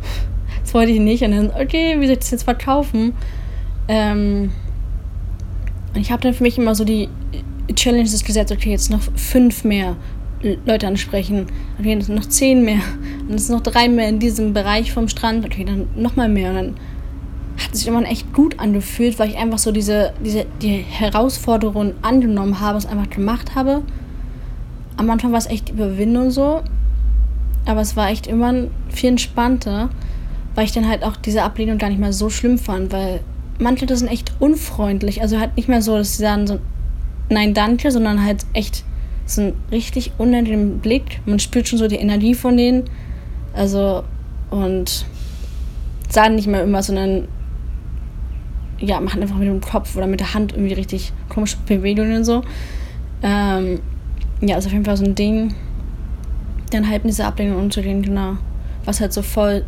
das 0.62 0.74
wollte 0.74 0.92
ich 0.92 1.00
nicht. 1.00 1.22
Und 1.22 1.32
dann, 1.32 1.50
okay, 1.50 1.96
wie 1.98 2.06
soll 2.06 2.12
ich 2.12 2.20
das 2.20 2.30
jetzt 2.30 2.44
verkaufen? 2.44 3.14
Ähm, 3.88 4.52
und 5.94 6.00
ich 6.00 6.12
habe 6.12 6.22
dann 6.22 6.34
für 6.34 6.42
mich 6.42 6.58
immer 6.58 6.74
so 6.74 6.84
die 6.84 7.08
Challenges 7.74 8.24
gesetzt, 8.24 8.52
okay, 8.52 8.70
jetzt 8.70 8.90
noch 8.90 9.00
fünf 9.16 9.64
mehr 9.64 9.96
Leute 10.64 10.86
ansprechen, 10.86 11.46
okay, 11.78 11.96
noch 11.96 12.26
zehn 12.26 12.64
mehr, 12.64 12.80
und 13.28 13.34
es 13.34 13.48
noch 13.48 13.60
drei 13.60 13.88
mehr 13.88 14.08
in 14.08 14.18
diesem 14.18 14.52
Bereich 14.54 14.92
vom 14.92 15.08
Strand, 15.08 15.44
okay, 15.44 15.64
dann 15.64 15.88
nochmal 15.96 16.28
mehr. 16.28 16.50
Und 16.50 16.56
dann 16.56 16.74
hat 17.70 17.76
sich 17.76 17.86
immer 17.86 18.02
echt 18.02 18.32
gut 18.32 18.58
angefühlt, 18.58 19.20
weil 19.20 19.30
ich 19.30 19.38
einfach 19.38 19.58
so 19.58 19.70
diese, 19.70 20.12
diese 20.24 20.44
die 20.60 20.78
Herausforderung 20.78 21.94
angenommen 22.02 22.58
habe, 22.58 22.76
es 22.76 22.86
einfach 22.86 23.08
gemacht 23.10 23.54
habe. 23.54 23.82
Am 24.96 25.08
Anfang 25.08 25.30
war 25.30 25.38
es 25.38 25.46
echt 25.46 25.68
Überwindung 25.68 26.30
so, 26.32 26.62
aber 27.66 27.80
es 27.80 27.94
war 27.94 28.10
echt 28.10 28.26
immer 28.26 28.52
viel 28.88 29.10
entspannter, 29.10 29.88
weil 30.56 30.64
ich 30.64 30.72
dann 30.72 30.88
halt 30.88 31.04
auch 31.04 31.14
diese 31.14 31.44
Ablehnung 31.44 31.78
gar 31.78 31.90
nicht 31.90 32.00
mehr 32.00 32.12
so 32.12 32.28
schlimm 32.28 32.58
fand, 32.58 32.92
weil 32.92 33.20
manche 33.60 33.84
Leute 33.84 33.96
sind 33.96 34.08
echt 34.08 34.32
unfreundlich, 34.40 35.22
also 35.22 35.38
halt 35.38 35.56
nicht 35.56 35.68
mehr 35.68 35.80
so, 35.80 35.96
dass 35.96 36.16
sie 36.16 36.22
sagen 36.22 36.48
so, 36.48 36.58
nein, 37.28 37.54
danke, 37.54 37.92
sondern 37.92 38.24
halt 38.24 38.44
echt 38.52 38.82
so 39.26 39.42
ein 39.42 39.52
richtig 39.70 40.10
unangenehmen 40.18 40.80
Blick. 40.80 41.20
Man 41.24 41.38
spürt 41.38 41.68
schon 41.68 41.78
so 41.78 41.86
die 41.86 41.96
Energie 41.96 42.34
von 42.34 42.56
denen. 42.56 42.90
Also, 43.52 44.02
und 44.50 45.06
sagen 46.08 46.34
nicht 46.34 46.48
mehr 46.48 46.64
immer, 46.64 46.82
sondern 46.82 47.28
ja, 48.80 49.00
machen 49.00 49.22
einfach 49.22 49.36
mit 49.36 49.48
dem 49.48 49.60
Kopf 49.60 49.96
oder 49.96 50.06
mit 50.06 50.20
der 50.20 50.34
Hand 50.34 50.52
irgendwie 50.52 50.74
richtig 50.74 51.12
komische 51.28 51.56
Bewegungen 51.66 52.16
und 52.16 52.24
so. 52.24 52.42
Ähm, 53.22 53.80
ja, 54.40 54.56
ist 54.56 54.66
auf 54.66 54.72
jeden 54.72 54.84
Fall 54.84 54.96
so 54.96 55.04
ein 55.04 55.14
Ding, 55.14 55.54
dann 56.70 56.88
halt 56.88 57.04
mit 57.04 57.12
dieser 57.12 57.26
Ablehnung 57.26 57.58
umzugehen, 57.58 58.02
genau. 58.02 58.36
Was 58.84 59.00
halt 59.00 59.12
so 59.12 59.22
voll, 59.22 59.64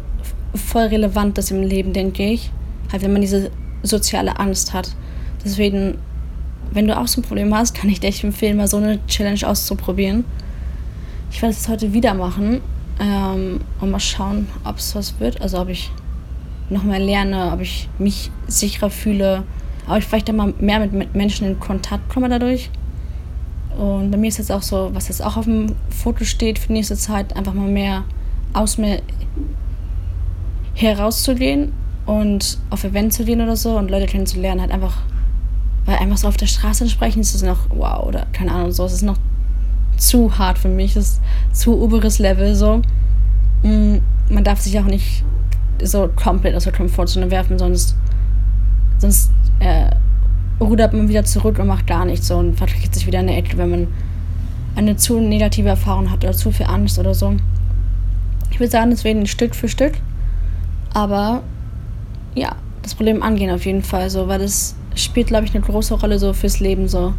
voll 0.54 0.84
relevant 0.84 1.36
ist 1.38 1.50
im 1.50 1.62
Leben, 1.62 1.92
denke 1.92 2.24
ich. 2.24 2.50
Halt, 2.90 3.02
wenn 3.02 3.12
man 3.12 3.20
diese 3.20 3.50
soziale 3.82 4.38
Angst 4.38 4.72
hat. 4.72 4.94
Deswegen 5.44 5.98
wenn 6.72 6.86
du 6.86 6.98
auch 6.98 7.06
so 7.06 7.20
ein 7.20 7.24
Problem 7.24 7.54
hast, 7.54 7.74
kann 7.74 7.90
ich 7.90 8.00
dir 8.00 8.08
echt 8.08 8.24
empfehlen, 8.24 8.56
mal 8.56 8.68
so 8.68 8.78
eine 8.78 9.04
Challenge 9.06 9.46
auszuprobieren. 9.46 10.24
Ich 11.30 11.40
werde 11.42 11.54
es 11.54 11.68
heute 11.68 11.92
wieder 11.92 12.14
machen 12.14 12.60
ähm, 12.98 13.60
und 13.80 13.90
mal 13.90 14.00
schauen, 14.00 14.48
ob 14.64 14.78
es 14.78 14.94
was 14.94 15.20
wird. 15.20 15.40
Also 15.40 15.60
ob 15.60 15.68
ich 15.68 15.90
nochmal 16.72 17.00
lerne, 17.00 17.52
ob 17.52 17.60
ich 17.60 17.88
mich 17.98 18.30
sicherer 18.46 18.90
fühle, 18.90 19.44
ob 19.88 19.98
ich 19.98 20.04
vielleicht 20.04 20.32
mal 20.32 20.54
mehr 20.58 20.80
mit, 20.80 21.14
Menschen 21.14 21.46
in 21.46 21.60
Kontakt 21.60 22.08
komme 22.08 22.28
dadurch. 22.28 22.70
Und 23.76 24.10
bei 24.10 24.18
mir 24.18 24.28
ist 24.28 24.38
jetzt 24.38 24.52
auch 24.52 24.62
so, 24.62 24.90
was 24.92 25.08
jetzt 25.08 25.24
auch 25.24 25.36
auf 25.36 25.44
dem 25.44 25.74
Foto 25.90 26.24
steht 26.24 26.58
für 26.58 26.68
die 26.68 26.74
nächste 26.74 26.96
Zeit, 26.96 27.36
einfach 27.36 27.54
mal 27.54 27.68
mehr 27.68 28.04
aus 28.52 28.76
mir 28.76 29.00
herauszugehen 30.74 31.72
und 32.06 32.58
auf 32.70 32.84
Events 32.84 33.16
zu 33.16 33.24
gehen 33.24 33.40
oder 33.40 33.56
so 33.56 33.76
und 33.78 33.90
Leute 33.90 34.06
kennenzulernen, 34.06 34.60
halt 34.60 34.72
einfach 34.72 34.98
weil 35.84 35.96
einfach 35.96 36.16
so 36.16 36.28
auf 36.28 36.36
der 36.36 36.46
Straße 36.46 36.88
sprechen 36.88 37.20
ist 37.20 37.34
es 37.34 37.42
noch, 37.42 37.58
wow, 37.70 38.06
oder 38.06 38.26
keine 38.32 38.52
Ahnung, 38.52 38.72
so, 38.72 38.84
es 38.84 38.92
ist 38.92 39.02
noch 39.02 39.18
zu 39.96 40.38
hart 40.38 40.58
für 40.58 40.68
mich, 40.68 40.94
das 40.94 41.04
ist 41.04 41.20
zu 41.60 41.80
oberes 41.80 42.18
Level, 42.18 42.54
so. 42.54 42.82
Mm, 43.62 43.98
man 44.30 44.44
darf 44.44 44.60
sich 44.60 44.78
auch 44.78 44.84
nicht 44.84 45.24
so 45.82 46.08
komplett 46.14 46.54
aus 46.54 46.64
der 46.64 46.72
Komfortzone 46.72 47.30
werfen, 47.30 47.58
sonst, 47.58 47.96
sonst 48.98 49.30
äh, 49.60 49.90
rudert 50.60 50.92
man 50.92 51.08
wieder 51.08 51.24
zurück 51.24 51.58
und 51.58 51.66
macht 51.66 51.86
gar 51.86 52.04
nichts 52.04 52.28
so 52.28 52.36
und 52.36 52.56
verkriegt 52.56 52.94
sich 52.94 53.06
wieder 53.06 53.20
in 53.20 53.26
der 53.26 53.36
Ecke, 53.36 53.56
wenn 53.58 53.70
man 53.70 53.86
eine 54.76 54.96
zu 54.96 55.20
negative 55.20 55.68
Erfahrung 55.68 56.10
hat 56.10 56.24
oder 56.24 56.32
zu 56.32 56.50
viel 56.50 56.66
Angst 56.66 56.98
oder 56.98 57.14
so. 57.14 57.34
Ich 58.50 58.60
würde 58.60 58.70
sagen, 58.70 58.90
deswegen 58.90 59.26
Stück 59.26 59.54
für 59.54 59.68
Stück. 59.68 59.94
Aber 60.94 61.42
ja, 62.34 62.54
das 62.82 62.94
Problem 62.94 63.22
angehen 63.22 63.50
auf 63.50 63.64
jeden 63.64 63.82
Fall 63.82 64.10
so, 64.10 64.28
weil 64.28 64.38
das 64.38 64.74
spielt, 64.94 65.28
glaube 65.28 65.44
ich, 65.46 65.54
eine 65.54 65.64
große 65.64 65.94
Rolle 65.94 66.18
so 66.18 66.32
fürs 66.32 66.60
Leben. 66.60 66.88
So. 66.88 67.14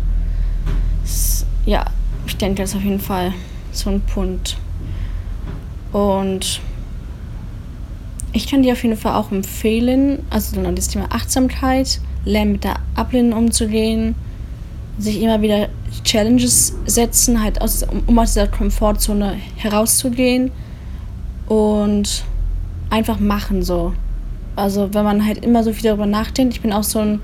Das, 1.01 1.45
ja, 1.65 1.85
ich 2.25 2.37
denke, 2.37 2.61
das 2.61 2.71
ist 2.71 2.75
auf 2.75 2.83
jeden 2.83 2.99
Fall 2.99 3.33
so 3.71 3.89
ein 3.89 4.01
Punkt. 4.01 4.57
Und 5.91 6.61
ich 8.33 8.47
kann 8.47 8.63
dir 8.63 8.73
auf 8.73 8.83
jeden 8.83 8.97
Fall 8.97 9.13
auch 9.13 9.31
empfehlen, 9.31 10.19
also 10.29 10.59
dann 10.59 10.75
das 10.75 10.87
Thema 10.87 11.05
Achtsamkeit, 11.09 12.01
lernen 12.25 12.53
mit 12.53 12.63
der 12.63 12.77
Ablehnung 12.95 13.37
umzugehen, 13.37 14.15
sich 14.97 15.21
immer 15.21 15.41
wieder 15.41 15.69
Challenges 16.03 16.75
setzen, 16.85 17.43
halt 17.43 17.61
aus, 17.61 17.85
um 18.07 18.17
aus 18.17 18.33
dieser 18.33 18.47
Komfortzone 18.47 19.37
herauszugehen 19.55 20.51
und 21.47 22.23
einfach 22.89 23.19
machen 23.19 23.63
so. 23.63 23.93
Also 24.55 24.93
wenn 24.93 25.03
man 25.03 25.25
halt 25.25 25.43
immer 25.43 25.63
so 25.63 25.71
viel 25.71 25.83
darüber 25.83 26.05
nachdenkt, 26.05 26.55
ich 26.55 26.61
bin 26.61 26.73
auch 26.73 26.83
so 26.83 26.99
ein 26.99 27.21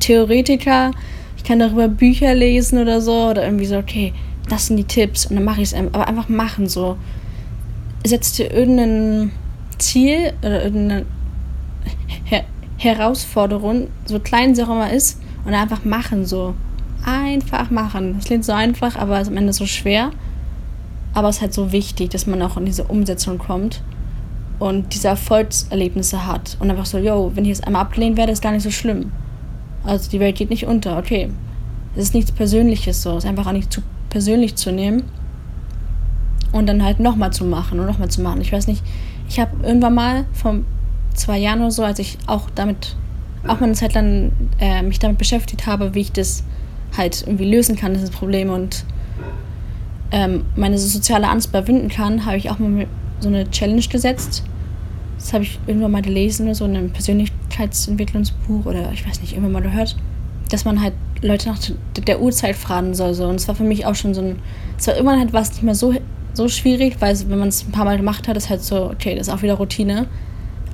Theoretiker, 0.00 0.92
ich 1.36 1.44
kann 1.44 1.58
darüber 1.58 1.88
Bücher 1.88 2.34
lesen 2.34 2.78
oder 2.78 3.00
so, 3.00 3.28
oder 3.28 3.44
irgendwie 3.44 3.66
so, 3.66 3.76
okay, 3.76 4.12
das 4.48 4.66
sind 4.66 4.76
die 4.76 4.84
Tipps 4.84 5.26
und 5.26 5.36
dann 5.36 5.44
mache 5.44 5.60
ich 5.60 5.72
es 5.72 5.74
aber 5.74 6.08
einfach 6.08 6.28
machen 6.28 6.68
so. 6.68 6.96
Setzt 8.06 8.38
dir 8.38 8.52
irgendein 8.52 9.32
Ziel 9.78 10.32
oder 10.40 10.64
irgendeine 10.64 11.06
Her 12.24 12.44
Herausforderung, 12.76 13.88
so 14.04 14.20
klein 14.20 14.54
sie 14.54 14.62
auch 14.62 14.68
immer 14.68 14.92
ist, 14.92 15.20
und 15.44 15.52
einfach 15.52 15.84
machen 15.84 16.26
so. 16.26 16.54
Einfach 17.04 17.70
machen. 17.70 18.14
Das 18.14 18.26
klingt 18.26 18.44
so 18.44 18.52
einfach, 18.52 18.94
aber 18.96 19.20
ist 19.20 19.28
am 19.28 19.36
Ende 19.36 19.52
so 19.52 19.66
schwer. 19.66 20.10
Aber 21.12 21.28
es 21.28 21.36
ist 21.36 21.42
halt 21.42 21.54
so 21.54 21.72
wichtig, 21.72 22.10
dass 22.10 22.26
man 22.26 22.40
auch 22.42 22.56
in 22.56 22.66
diese 22.66 22.84
Umsetzung 22.84 23.38
kommt 23.38 23.82
und 24.58 24.94
diese 24.94 25.08
Erfolgserlebnisse 25.08 26.26
hat. 26.26 26.56
Und 26.60 26.70
einfach 26.70 26.86
so, 26.86 26.98
yo, 26.98 27.32
wenn 27.34 27.44
ich 27.44 27.50
jetzt 27.50 27.66
einmal 27.66 27.82
abgelehnt 27.82 28.16
werde, 28.16 28.32
ist 28.32 28.42
gar 28.42 28.52
nicht 28.52 28.62
so 28.62 28.70
schlimm. 28.70 29.10
Also 29.84 30.10
die 30.10 30.20
Welt 30.20 30.36
geht 30.36 30.50
nicht 30.50 30.66
unter, 30.66 30.98
okay. 30.98 31.30
Es 31.96 32.04
ist 32.04 32.14
nichts 32.14 32.30
Persönliches 32.30 33.02
so, 33.02 33.16
es 33.16 33.24
ist 33.24 33.30
einfach 33.30 33.46
auch 33.46 33.52
nicht 33.52 33.72
zu 33.72 33.82
persönlich 34.10 34.56
zu 34.56 34.72
nehmen 34.72 35.04
und 36.52 36.66
dann 36.66 36.82
halt 36.82 37.00
nochmal 37.00 37.32
zu 37.32 37.44
machen 37.44 37.78
und 37.80 37.86
nochmal 37.86 38.08
zu 38.08 38.20
machen. 38.20 38.40
Ich 38.40 38.52
weiß 38.52 38.66
nicht, 38.66 38.82
ich 39.28 39.38
habe 39.38 39.50
irgendwann 39.62 39.94
mal 39.94 40.24
vor 40.32 40.56
zwei 41.14 41.38
Jahren 41.38 41.60
oder 41.60 41.70
so, 41.70 41.84
als 41.84 41.98
ich 41.98 42.18
auch 42.26 42.48
damit, 42.54 42.96
auch 43.44 43.60
mal 43.60 43.66
eine 43.66 43.74
Zeit 43.74 43.94
lang 43.94 44.32
äh, 44.58 44.82
mich 44.82 44.98
damit 44.98 45.18
beschäftigt 45.18 45.66
habe, 45.66 45.94
wie 45.94 46.00
ich 46.00 46.12
das 46.12 46.44
halt 46.96 47.22
irgendwie 47.26 47.50
lösen 47.50 47.76
kann, 47.76 47.92
dieses 47.92 48.10
Problem 48.10 48.50
und 48.50 48.84
ähm, 50.10 50.46
meine 50.56 50.78
soziale 50.78 51.28
Angst 51.28 51.50
überwinden 51.50 51.88
kann, 51.88 52.24
habe 52.24 52.38
ich 52.38 52.50
auch 52.50 52.58
mal 52.58 52.86
so 53.20 53.28
eine 53.28 53.50
Challenge 53.50 53.82
gesetzt. 53.82 54.42
Das 55.18 55.32
habe 55.32 55.44
ich 55.44 55.58
irgendwann 55.66 55.90
mal 55.90 56.02
gelesen, 56.02 56.52
so 56.54 56.64
in 56.64 56.76
einem 56.76 56.90
Persönlichkeitsentwicklungsbuch 56.90 58.64
oder 58.64 58.92
ich 58.92 59.06
weiß 59.06 59.20
nicht, 59.20 59.32
irgendwann 59.32 59.52
mal 59.52 59.62
gehört, 59.62 59.96
dass 60.48 60.64
man 60.64 60.80
halt 60.80 60.94
Leute 61.20 61.48
nach 61.48 61.58
der 62.06 62.22
Uhrzeit 62.22 62.56
fragen 62.56 62.94
soll. 62.94 63.12
So. 63.14 63.26
Und 63.26 63.34
es 63.34 63.48
war 63.48 63.54
für 63.54 63.64
mich 63.64 63.84
auch 63.84 63.96
schon 63.96 64.14
so 64.14 64.22
ein. 64.22 64.36
Es 64.78 64.86
war 64.86 64.94
irgendwann 64.94 65.18
halt 65.18 65.32
was 65.32 65.50
nicht 65.50 65.64
mehr 65.64 65.74
so, 65.74 65.92
so 66.38 66.48
schwierig, 66.48 66.96
weil 67.00 67.18
wenn 67.28 67.38
man 67.38 67.48
es 67.48 67.66
ein 67.66 67.72
paar 67.72 67.84
Mal 67.84 67.96
gemacht 67.96 68.28
hat, 68.28 68.36
ist 68.36 68.48
halt 68.48 68.62
so, 68.62 68.90
okay, 68.90 69.14
das 69.14 69.26
ist 69.28 69.34
auch 69.34 69.42
wieder 69.42 69.54
Routine. 69.54 70.06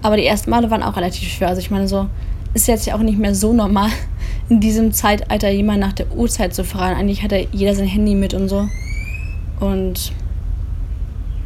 Aber 0.03 0.17
die 0.17 0.27
ersten 0.27 0.51
Male 0.51 0.71
waren 0.71 0.83
auch 0.83 0.97
relativ 0.97 1.29
schwer. 1.29 1.49
Also 1.49 1.61
ich 1.61 1.71
meine, 1.71 1.89
so 1.89 2.07
ist 2.53 2.69
jetzt 2.69 2.87
ja 2.87 2.95
auch 2.95 3.01
nicht 3.01 3.19
mehr 3.19 3.35
so 3.35 3.53
normal, 3.53 3.91
in 4.49 4.61
diesem 4.61 4.93
Zeitalter 4.93 5.51
jemand 5.51 5.81
nach 5.81 5.95
der 5.95 6.13
Uhrzeit 6.15 6.55
zu 6.55 6.63
fragen. 6.65 7.01
Eigentlich 7.01 7.23
hat 7.23 7.33
ja 7.33 7.39
jeder 7.51 7.75
sein 7.75 7.87
Handy 7.87 8.15
mit 8.15 8.35
und 8.35 8.49
so. 8.49 8.69
Und 9.59 10.13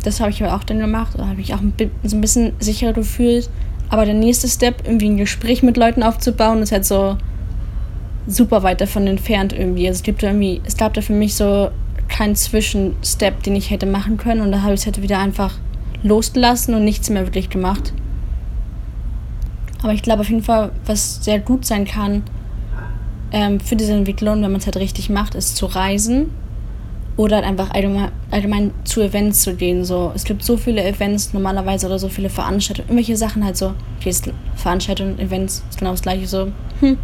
das 0.02 0.20
habe 0.20 0.30
ich 0.30 0.42
aber 0.42 0.56
auch 0.56 0.64
dann 0.64 0.80
gemacht. 0.80 1.12
Da 1.16 1.28
habe 1.28 1.40
ich 1.40 1.54
auch 1.54 1.60
so 2.02 2.16
ein 2.16 2.20
bisschen 2.20 2.52
sicherer 2.58 2.92
gefühlt. 2.92 3.48
Aber 3.88 4.04
der 4.04 4.14
nächste 4.14 4.48
Step, 4.48 4.82
irgendwie 4.84 5.08
ein 5.08 5.16
Gespräch 5.16 5.62
mit 5.62 5.76
Leuten 5.76 6.02
aufzubauen, 6.02 6.60
ist 6.60 6.72
halt 6.72 6.84
so 6.84 7.16
super 8.26 8.64
weit 8.64 8.80
davon 8.80 9.06
entfernt 9.06 9.52
irgendwie. 9.52 9.86
Also 9.86 9.98
es 9.98 10.02
gibt 10.02 10.22
irgendwie, 10.24 10.60
es 10.64 10.76
gab 10.76 10.94
da 10.94 11.00
für 11.00 11.14
mich 11.14 11.36
so 11.36 11.70
keinen 12.08 12.34
Zwischenstep, 12.34 13.42
den 13.42 13.56
ich 13.56 13.70
hätte 13.70 13.86
machen 13.86 14.16
können. 14.16 14.40
Und 14.40 14.52
da 14.52 14.62
habe 14.62 14.74
ich 14.74 14.80
es 14.80 14.86
halt 14.86 15.02
wieder 15.02 15.18
einfach 15.18 15.54
losgelassen 16.02 16.74
und 16.74 16.84
nichts 16.84 17.10
mehr 17.10 17.26
wirklich 17.26 17.50
gemacht. 17.50 17.92
Aber 19.82 19.92
ich 19.92 20.02
glaube 20.02 20.20
auf 20.22 20.28
jeden 20.28 20.42
Fall, 20.42 20.72
was 20.86 21.24
sehr 21.24 21.38
gut 21.38 21.64
sein 21.64 21.84
kann 21.84 22.22
ähm, 23.32 23.60
für 23.60 23.76
diese 23.76 23.92
Entwicklung, 23.92 24.42
wenn 24.42 24.50
man 24.50 24.60
es 24.60 24.66
halt 24.66 24.76
richtig 24.76 25.10
macht, 25.10 25.34
ist 25.34 25.56
zu 25.56 25.66
reisen 25.66 26.30
oder 27.16 27.36
halt 27.36 27.46
einfach 27.46 27.70
allgemein, 27.72 28.10
allgemein 28.30 28.70
zu 28.84 29.02
Events 29.02 29.42
zu 29.42 29.54
gehen. 29.54 29.84
So, 29.84 30.12
es 30.14 30.24
gibt 30.24 30.42
so 30.44 30.56
viele 30.56 30.84
Events 30.84 31.32
normalerweise 31.32 31.86
oder 31.86 31.98
so 31.98 32.08
viele 32.08 32.30
Veranstaltungen, 32.30 32.88
irgendwelche 32.88 33.16
Sachen 33.16 33.44
halt 33.44 33.56
so, 33.56 33.74
okay, 33.98 34.14
Veranstaltungen, 34.54 35.18
Events, 35.18 35.64
ist 35.68 35.78
genau 35.78 35.90
das 35.92 36.02
gleiche 36.02 36.26
so. 36.26 36.52
Hm, 36.80 36.96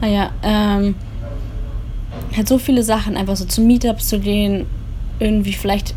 naja, 0.00 0.30
ähm, 0.42 0.96
halt 2.36 2.48
so 2.48 2.58
viele 2.58 2.82
Sachen, 2.82 3.16
einfach 3.16 3.36
so 3.36 3.44
zu 3.44 3.60
Meetups 3.60 4.08
zu 4.08 4.18
gehen, 4.18 4.66
irgendwie 5.18 5.52
vielleicht, 5.52 5.94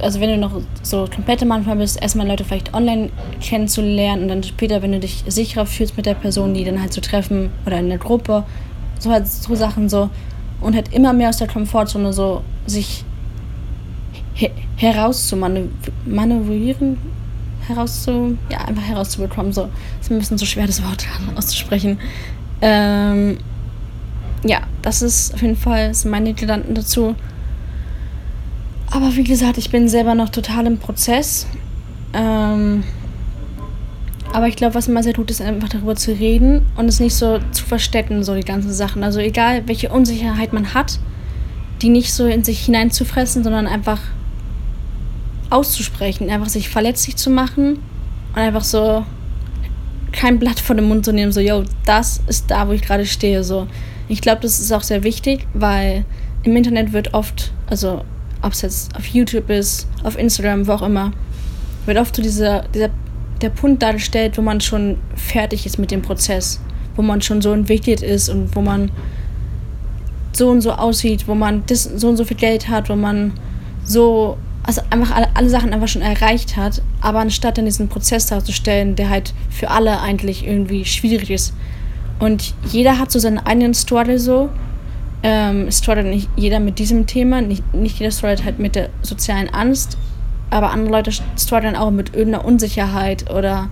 also 0.00 0.20
wenn 0.20 0.30
du 0.30 0.38
noch 0.38 0.60
so 0.82 1.06
komplett 1.12 1.42
am 1.42 1.52
Anfang 1.52 1.78
bist, 1.78 2.00
erstmal 2.00 2.26
Leute 2.26 2.44
vielleicht 2.44 2.74
online 2.74 3.10
kennenzulernen 3.40 4.22
und 4.22 4.28
dann 4.28 4.42
später, 4.42 4.82
wenn 4.82 4.92
du 4.92 5.00
dich 5.00 5.24
sicherer 5.26 5.66
fühlst 5.66 5.96
mit 5.96 6.06
der 6.06 6.14
Person, 6.14 6.54
die 6.54 6.64
dann 6.64 6.80
halt 6.80 6.92
zu 6.92 7.00
treffen 7.00 7.50
oder 7.66 7.78
in 7.78 7.88
der 7.88 7.98
Gruppe, 7.98 8.44
so 8.98 9.10
halt 9.10 9.28
so 9.28 9.54
Sachen 9.54 9.88
so 9.88 10.10
und 10.60 10.74
halt 10.74 10.92
immer 10.92 11.12
mehr 11.12 11.28
aus 11.28 11.38
der 11.38 11.48
Komfortzone 11.48 12.12
so 12.12 12.42
sich 12.66 13.04
he 14.34 14.50
herauszumanövrieren, 14.76 16.98
herauszu, 17.66 18.36
ja, 18.50 18.58
einfach 18.58 18.82
herauszubekommen, 18.82 19.52
so. 19.52 19.68
Ist 20.00 20.10
ein 20.10 20.18
bisschen 20.18 20.38
so 20.38 20.44
schwer, 20.44 20.66
das 20.66 20.82
Wort 20.82 21.06
auszusprechen. 21.36 22.00
Ähm, 22.60 23.38
ja, 24.44 24.60
das 24.82 25.02
ist 25.02 25.34
auf 25.34 25.42
jeden 25.42 25.56
Fall 25.56 25.92
meine 26.04 26.34
Gedanken 26.34 26.74
dazu. 26.74 27.14
Aber 28.90 29.16
wie 29.16 29.24
gesagt, 29.24 29.58
ich 29.58 29.70
bin 29.70 29.88
selber 29.88 30.14
noch 30.14 30.28
total 30.28 30.66
im 30.66 30.78
Prozess. 30.78 31.46
Ähm, 32.12 32.84
aber 34.32 34.48
ich 34.48 34.56
glaube, 34.56 34.74
was 34.74 34.88
immer 34.88 35.02
sehr 35.02 35.12
gut 35.12 35.30
ist, 35.30 35.40
einfach 35.40 35.68
darüber 35.68 35.96
zu 35.96 36.12
reden 36.12 36.66
und 36.76 36.88
es 36.88 37.00
nicht 37.00 37.14
so 37.14 37.38
zu 37.52 37.64
verstecken, 37.64 38.22
so 38.22 38.34
die 38.34 38.42
ganzen 38.42 38.72
Sachen. 38.72 39.02
Also 39.02 39.20
egal, 39.20 39.66
welche 39.66 39.90
Unsicherheit 39.90 40.52
man 40.52 40.74
hat, 40.74 40.98
die 41.82 41.88
nicht 41.88 42.12
so 42.12 42.26
in 42.26 42.44
sich 42.44 42.64
hineinzufressen, 42.64 43.44
sondern 43.44 43.66
einfach 43.66 44.00
auszusprechen, 45.50 46.30
einfach 46.30 46.48
sich 46.48 46.68
verletzlich 46.68 47.16
zu 47.16 47.30
machen 47.30 47.78
und 48.34 48.40
einfach 48.40 48.64
so 48.64 49.04
kein 50.12 50.38
Blatt 50.38 50.60
vor 50.60 50.76
den 50.76 50.88
Mund 50.88 51.04
zu 51.04 51.12
nehmen, 51.12 51.32
so, 51.32 51.40
yo, 51.40 51.64
das 51.84 52.20
ist 52.26 52.50
da, 52.50 52.68
wo 52.68 52.72
ich 52.72 52.82
gerade 52.82 53.06
stehe, 53.06 53.44
so. 53.44 53.66
Ich 54.08 54.20
glaube, 54.20 54.42
das 54.42 54.60
ist 54.60 54.72
auch 54.72 54.82
sehr 54.82 55.02
wichtig, 55.02 55.46
weil 55.54 56.04
im 56.42 56.56
Internet 56.56 56.92
wird 56.92 57.14
oft, 57.14 57.52
also 57.66 58.04
ob 58.42 58.52
es 58.52 58.62
jetzt 58.62 58.94
auf 58.96 59.06
YouTube 59.06 59.48
ist, 59.48 59.88
auf 60.02 60.18
Instagram, 60.18 60.66
wo 60.66 60.72
auch 60.72 60.82
immer, 60.82 61.12
wird 61.86 61.98
oft 61.98 62.16
so 62.16 62.22
dieser, 62.22 62.62
dieser 62.74 62.90
der 63.40 63.50
Punkt 63.50 63.82
darstellt, 63.82 64.38
wo 64.38 64.42
man 64.42 64.60
schon 64.60 64.98
fertig 65.16 65.66
ist 65.66 65.78
mit 65.78 65.90
dem 65.90 66.02
Prozess, 66.02 66.60
wo 66.96 67.02
man 67.02 67.20
schon 67.20 67.42
so 67.42 67.52
entwickelt 67.52 68.02
ist 68.02 68.28
und 68.28 68.54
wo 68.54 68.60
man 68.60 68.90
so 70.32 70.50
und 70.50 70.60
so 70.60 70.72
aussieht, 70.72 71.26
wo 71.28 71.34
man 71.34 71.62
das, 71.66 71.84
so 71.84 72.08
und 72.08 72.16
so 72.16 72.24
viel 72.24 72.36
Geld 72.36 72.68
hat, 72.68 72.88
wo 72.88 72.96
man 72.96 73.32
so, 73.84 74.36
also 74.62 74.82
einfach 74.90 75.14
alle, 75.14 75.28
alle 75.34 75.48
Sachen 75.48 75.72
einfach 75.72 75.88
schon 75.88 76.02
erreicht 76.02 76.56
hat, 76.56 76.82
aber 77.00 77.20
anstatt 77.20 77.58
dann 77.58 77.66
diesen 77.66 77.88
Prozess 77.88 78.26
darzustellen, 78.26 78.96
der 78.96 79.10
halt 79.10 79.34
für 79.50 79.70
alle 79.70 80.00
eigentlich 80.00 80.46
irgendwie 80.46 80.84
schwierig 80.84 81.30
ist, 81.30 81.54
und 82.18 82.54
jeder 82.70 82.98
hat 82.98 83.10
so 83.10 83.18
seinen 83.18 83.38
eigenen 83.38 83.74
Struggle 83.74 84.18
so. 84.18 84.50
Ähm, 85.22 85.70
struggelt 85.72 86.06
nicht 86.06 86.28
jeder 86.36 86.60
mit 86.60 86.78
diesem 86.78 87.06
Thema, 87.06 87.40
nicht, 87.40 87.72
nicht 87.74 87.98
jeder 87.98 88.10
struggelt 88.10 88.44
halt 88.44 88.58
mit 88.58 88.74
der 88.74 88.90
sozialen 89.00 89.48
Angst, 89.48 89.96
aber 90.50 90.70
andere 90.70 90.92
Leute 90.92 91.12
strugglen 91.38 91.76
auch 91.76 91.90
mit 91.90 92.14
irgendeiner 92.14 92.44
Unsicherheit 92.44 93.30
oder 93.30 93.70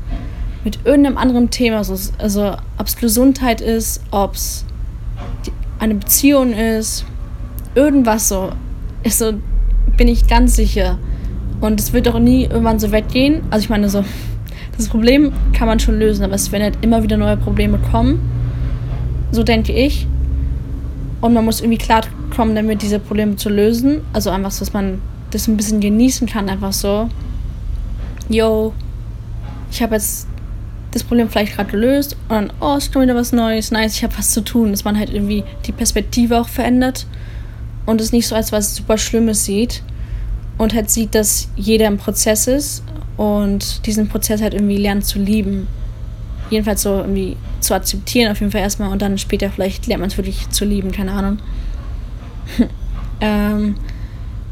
mit 0.64 0.78
irgendeinem 0.84 1.18
anderen 1.18 1.50
Thema. 1.50 1.78
Also, 1.78 2.12
also 2.18 2.56
ob 2.78 2.86
es 2.86 2.96
Gesundheit 2.96 3.60
ist, 3.60 4.02
ob 4.10 4.34
es 4.34 4.64
eine 5.78 5.94
Beziehung 5.94 6.54
ist, 6.54 7.04
irgendwas 7.74 8.28
so. 8.28 8.52
Ist 9.02 9.18
so, 9.18 9.34
bin 9.96 10.08
ich 10.08 10.26
ganz 10.28 10.56
sicher. 10.56 10.98
Und 11.60 11.80
es 11.80 11.92
wird 11.92 12.08
auch 12.08 12.18
nie 12.18 12.44
irgendwann 12.44 12.78
so 12.78 12.92
weggehen. 12.92 13.42
Also 13.50 13.64
ich 13.64 13.70
meine 13.70 13.88
so, 13.88 14.04
das 14.76 14.88
Problem 14.88 15.32
kann 15.52 15.68
man 15.68 15.78
schon 15.80 15.98
lösen, 15.98 16.24
aber 16.24 16.34
es 16.34 16.50
werden 16.52 16.64
halt 16.64 16.78
immer 16.82 17.02
wieder 17.02 17.16
neue 17.16 17.36
Probleme 17.36 17.78
kommen. 17.90 18.20
So 19.30 19.42
denke 19.42 19.72
ich. 19.72 20.06
Und 21.20 21.34
man 21.34 21.44
muss 21.44 21.60
irgendwie 21.60 21.78
klarkommen, 21.78 22.54
damit 22.54 22.82
diese 22.82 22.98
Probleme 22.98 23.36
zu 23.36 23.48
lösen. 23.48 24.00
Also 24.12 24.30
einfach 24.30 24.50
so, 24.50 24.64
dass 24.64 24.72
man 24.72 25.00
das 25.30 25.48
ein 25.48 25.56
bisschen 25.56 25.80
genießen 25.80 26.26
kann, 26.26 26.48
einfach 26.48 26.72
so. 26.72 27.08
Yo, 28.28 28.72
ich 29.70 29.82
habe 29.82 29.94
jetzt 29.94 30.26
das 30.92 31.02
Problem 31.02 31.28
vielleicht 31.28 31.56
gerade 31.56 31.70
gelöst 31.70 32.16
und 32.28 32.30
dann, 32.30 32.52
oh, 32.60 32.74
es 32.76 32.92
kommt 32.92 33.04
wieder 33.04 33.14
was 33.14 33.32
Neues, 33.32 33.70
nice, 33.70 33.96
ich 33.96 34.04
habe 34.04 34.16
was 34.18 34.30
zu 34.30 34.42
tun, 34.42 34.70
dass 34.70 34.84
man 34.84 34.98
halt 34.98 35.12
irgendwie 35.12 35.42
die 35.66 35.72
Perspektive 35.72 36.38
auch 36.38 36.48
verändert 36.48 37.06
und 37.86 38.00
es 38.00 38.12
nicht 38.12 38.28
so 38.28 38.34
als 38.34 38.52
was 38.52 38.76
super 38.76 38.98
Schlimmes 38.98 39.44
sieht 39.44 39.82
und 40.58 40.74
halt 40.74 40.90
sieht, 40.90 41.14
dass 41.14 41.48
jeder 41.56 41.86
im 41.86 41.96
Prozess 41.96 42.46
ist 42.46 42.84
und 43.22 43.86
diesen 43.86 44.08
Prozess 44.08 44.42
halt 44.42 44.52
irgendwie 44.52 44.78
lernt 44.78 45.06
zu 45.06 45.20
lieben. 45.20 45.68
Jedenfalls 46.50 46.82
so 46.82 46.96
irgendwie 46.96 47.36
zu 47.60 47.72
akzeptieren, 47.72 48.32
auf 48.32 48.40
jeden 48.40 48.50
Fall 48.50 48.62
erstmal 48.62 48.90
und 48.90 49.00
dann 49.00 49.16
später 49.16 49.48
vielleicht 49.48 49.86
lernt 49.86 50.00
man 50.00 50.10
es 50.10 50.16
wirklich 50.16 50.50
zu 50.50 50.64
lieben, 50.64 50.90
keine 50.90 51.12
Ahnung. 51.12 51.38
ähm, 53.20 53.76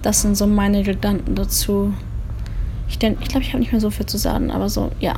das 0.03 0.23
sind 0.23 0.37
so 0.37 0.47
meine 0.47 0.85
Gedanken 0.85 1.35
dazu. 1.35 1.93
Ich 2.89 3.01
denke, 3.01 3.21
ich 3.23 3.29
glaube, 3.29 3.43
ich 3.43 3.49
habe 3.49 3.59
nicht 3.59 3.73
mehr 3.73 3.81
so 3.81 3.91
viel 3.91 4.07
zu 4.07 4.19
sagen, 4.19 4.53
aber 4.53 4.69
so, 4.69 4.93
ja. 5.01 5.15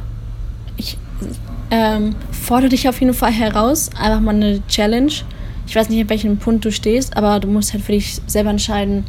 Ich 0.78 0.96
ähm, 1.70 2.16
fordere 2.30 2.70
dich 2.70 2.88
auf 2.88 3.00
jeden 3.02 3.12
Fall 3.12 3.32
heraus. 3.32 3.90
Einfach 4.00 4.20
mal 4.20 4.34
eine 4.34 4.66
Challenge. 4.66 5.12
Ich 5.66 5.76
weiß 5.76 5.90
nicht, 5.90 6.00
an 6.00 6.08
welchem 6.08 6.38
Punkt 6.38 6.64
du 6.64 6.72
stehst, 6.72 7.18
aber 7.18 7.38
du 7.38 7.48
musst 7.48 7.74
halt 7.74 7.84
für 7.84 7.92
dich 7.92 8.18
selber 8.26 8.48
entscheiden, 8.48 9.04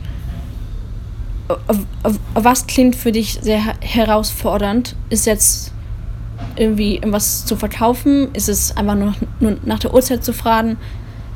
was 2.33 2.67
klingt 2.67 2.95
für 2.95 3.11
dich 3.11 3.39
sehr 3.41 3.61
herausfordernd? 3.81 4.95
Ist 5.09 5.25
jetzt 5.25 5.71
irgendwie 6.55 6.95
irgendwas 6.95 7.45
zu 7.45 7.55
verkaufen? 7.55 8.33
Ist 8.33 8.49
es 8.49 8.75
einfach 8.77 8.95
nur, 8.95 9.13
nur 9.39 9.57
nach 9.63 9.79
der 9.79 9.93
Uhrzeit 9.93 10.23
zu 10.23 10.33
fragen? 10.33 10.77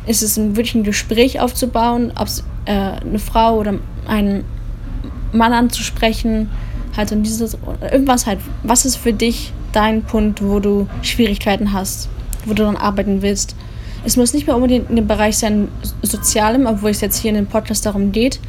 Ist 0.06 0.24
es 0.24 0.38
wirklich 0.38 0.76
ein 0.76 0.84
Gespräch 0.84 1.40
aufzubauen, 1.40 2.12
ob 2.16 2.28
es 2.28 2.44
äh, 2.66 2.72
eine 2.72 3.20
Frau 3.20 3.58
oder 3.58 3.76
einen 4.08 4.44
Mann 5.34 5.54
anzusprechen? 5.54 6.50
Halt 6.96 7.12
und 7.12 7.24
dieses, 7.24 7.58
irgendwas 7.92 8.26
halt. 8.26 8.40
Was 8.64 8.86
ist 8.86 8.96
für 8.96 9.14
dich 9.14 9.52
dein 9.72 10.04
Punkt, 10.04 10.42
wo 10.42 10.60
du 10.60 10.88
Schwierigkeiten 11.02 11.74
hast, 11.74 12.10
wo 12.46 12.54
du 12.54 12.64
dann 12.64 12.78
arbeiten 12.78 13.22
willst? 13.22 13.56
Es 14.06 14.16
muss 14.16 14.34
nicht 14.34 14.48
mehr 14.48 14.56
unbedingt 14.56 14.90
in 14.90 14.96
dem 14.96 15.08
Bereich 15.08 15.38
sein, 15.38 15.68
Sozialem, 16.02 16.66
obwohl 16.66 16.92
es 16.92 17.02
jetzt 17.02 17.18
hier 17.18 17.30
in 17.30 17.36
dem 17.36 17.48
Podcast 17.48 17.86
darum 17.86 18.12
geht, 18.12 18.40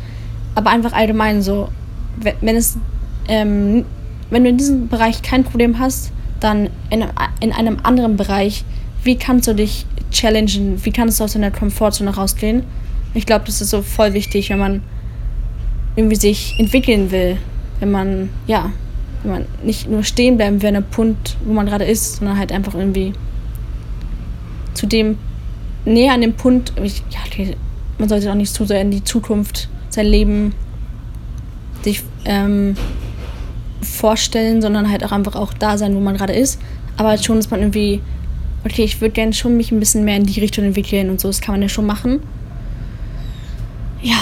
aber 0.59 0.71
einfach 0.71 0.92
allgemein 0.92 1.40
so, 1.40 1.68
wenn 2.16 2.57
es, 2.57 2.79
ähm, 3.29 3.85
wenn 4.29 4.42
du 4.42 4.51
in 4.51 4.59
diesem 4.59 4.88
Bereich 4.88 5.23
kein 5.23 5.44
Problem 5.44 5.79
hast, 5.79 6.11
dann 6.40 6.68
in, 6.90 7.05
in 7.38 7.53
einem 7.53 7.77
anderen 7.85 8.16
Bereich, 8.16 8.64
wie 9.05 9.14
kannst 9.14 9.47
du 9.47 9.55
dich 9.55 9.87
challengen, 10.11 10.85
wie 10.85 10.90
kannst 10.90 11.21
du 11.21 11.25
aus 11.25 11.35
deiner 11.35 11.53
Komfortzone 11.53 12.12
rausgehen? 12.12 12.64
Ich 13.14 13.25
glaube, 13.25 13.44
das 13.47 13.61
ist 13.61 13.71
so 13.71 13.83
voll 13.83 14.14
wichtig, 14.14 14.51
wenn 14.51 14.59
man 14.59 14.83
irgendwie 15.94 16.16
sich 16.16 16.57
entwickeln 16.59 17.12
will, 17.12 17.37
wenn 17.79 17.92
man, 17.92 18.29
ja, 18.49 18.73
wenn 19.23 19.31
man 19.31 19.44
nicht 19.62 19.88
nur 19.88 20.03
stehen 20.03 20.38
bleiben 20.38 20.61
will 20.61 20.71
an 20.71 20.77
einem 20.77 20.87
Punkt, 20.87 21.37
wo 21.44 21.53
man 21.53 21.66
gerade 21.66 21.85
ist, 21.85 22.16
sondern 22.16 22.37
halt 22.37 22.51
einfach 22.51 22.75
irgendwie 22.75 23.12
zu 24.75 24.88
dem, 24.88 25.18
näher 25.85 26.14
an 26.14 26.21
dem 26.21 26.35
Punkt, 26.35 26.73
ich, 26.83 27.05
ja, 27.11 27.47
man 27.99 28.09
sollte 28.09 28.29
auch 28.29 28.35
nicht 28.35 28.53
zu 28.53 28.64
sehr 28.64 28.81
in 28.81 28.90
die 28.90 29.05
Zukunft 29.05 29.68
sein 29.99 30.07
Leben 30.07 30.55
sich 31.83 32.03
ähm, 32.25 32.77
vorstellen, 33.83 34.63
sondern 34.63 34.91
halt 34.91 35.05
auch 35.05 35.13
einfach 35.13 35.35
auch 35.35 35.53
da 35.53 35.77
sein, 35.77 35.95
wo 35.95 36.01
man 36.01 36.17
gerade 36.17 36.33
ist. 36.33 36.61
Aber 36.97 37.11
halt 37.11 37.25
schon, 37.25 37.37
dass 37.37 37.51
man 37.51 37.61
irgendwie, 37.61 38.01
okay, 38.65 38.85
ich 38.85 39.01
würde 39.01 39.13
gerne 39.13 39.33
schon 39.33 39.57
mich 39.57 39.71
ein 39.71 39.81
bisschen 39.81 40.05
mehr 40.05 40.17
in 40.17 40.25
die 40.25 40.41
Richtung 40.41 40.65
entwickeln 40.65 41.11
und 41.11 41.21
so, 41.21 41.29
das 41.29 41.41
kann 41.41 41.55
man 41.55 41.63
ja 41.63 41.69
schon 41.69 41.87
machen. 41.87 42.21
Ja, 44.03 44.17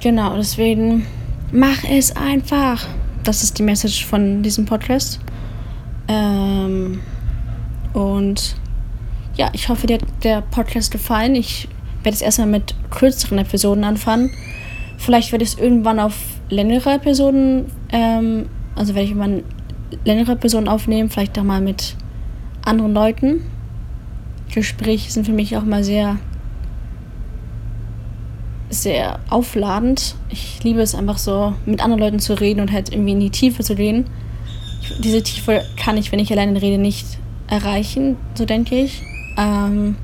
genau, 0.00 0.36
deswegen 0.36 1.06
mach 1.52 1.84
es 1.84 2.14
einfach. 2.16 2.86
Das 3.22 3.42
ist 3.42 3.58
die 3.58 3.62
Message 3.62 4.06
von 4.06 4.42
diesem 4.42 4.64
Podcast. 4.64 5.20
Ähm, 6.08 7.00
und 7.92 8.56
ja, 9.36 9.50
ich 9.52 9.68
hoffe, 9.68 9.86
dir 9.86 9.94
hat 9.94 10.04
der 10.22 10.40
Podcast 10.40 10.90
gefallen. 10.90 11.34
Ich 11.34 11.68
werde 12.02 12.14
jetzt 12.14 12.22
erstmal 12.22 12.48
mit 12.48 12.74
kürzeren 12.90 13.38
Episoden 13.38 13.84
anfangen. 13.84 14.30
Vielleicht 15.00 15.32
werde 15.32 15.44
ich 15.44 15.52
es 15.52 15.58
irgendwann 15.58 15.98
auf 15.98 16.14
längere 16.50 16.92
Episoden, 16.92 17.72
ähm, 17.90 18.50
also 18.74 18.94
werde 18.94 19.04
ich 19.04 19.12
irgendwann 19.12 19.44
längere 20.04 20.32
Episoden 20.32 20.68
aufnehmen, 20.68 21.08
vielleicht 21.08 21.38
auch 21.38 21.42
mal 21.42 21.62
mit 21.62 21.96
anderen 22.66 22.92
Leuten. 22.92 23.40
Gespräche 24.52 25.10
sind 25.10 25.24
für 25.24 25.32
mich 25.32 25.56
auch 25.56 25.64
mal 25.64 25.84
sehr, 25.84 26.18
sehr 28.68 29.20
aufladend. 29.30 30.16
Ich 30.28 30.62
liebe 30.64 30.82
es 30.82 30.94
einfach 30.94 31.16
so, 31.16 31.54
mit 31.64 31.82
anderen 31.82 32.00
Leuten 32.00 32.18
zu 32.18 32.34
reden 32.34 32.60
und 32.60 32.70
halt 32.70 32.92
irgendwie 32.92 33.12
in 33.12 33.20
die 33.20 33.30
Tiefe 33.30 33.64
zu 33.64 33.74
gehen. 33.74 34.04
diese 35.02 35.22
Tiefe 35.22 35.62
kann 35.78 35.96
ich, 35.96 36.12
wenn 36.12 36.18
ich 36.18 36.30
alleine 36.30 36.60
rede, 36.60 36.76
nicht 36.76 37.06
erreichen, 37.48 38.16
so 38.34 38.44
denke 38.44 38.74
ich. 38.74 39.02
Ähm, 39.38 39.96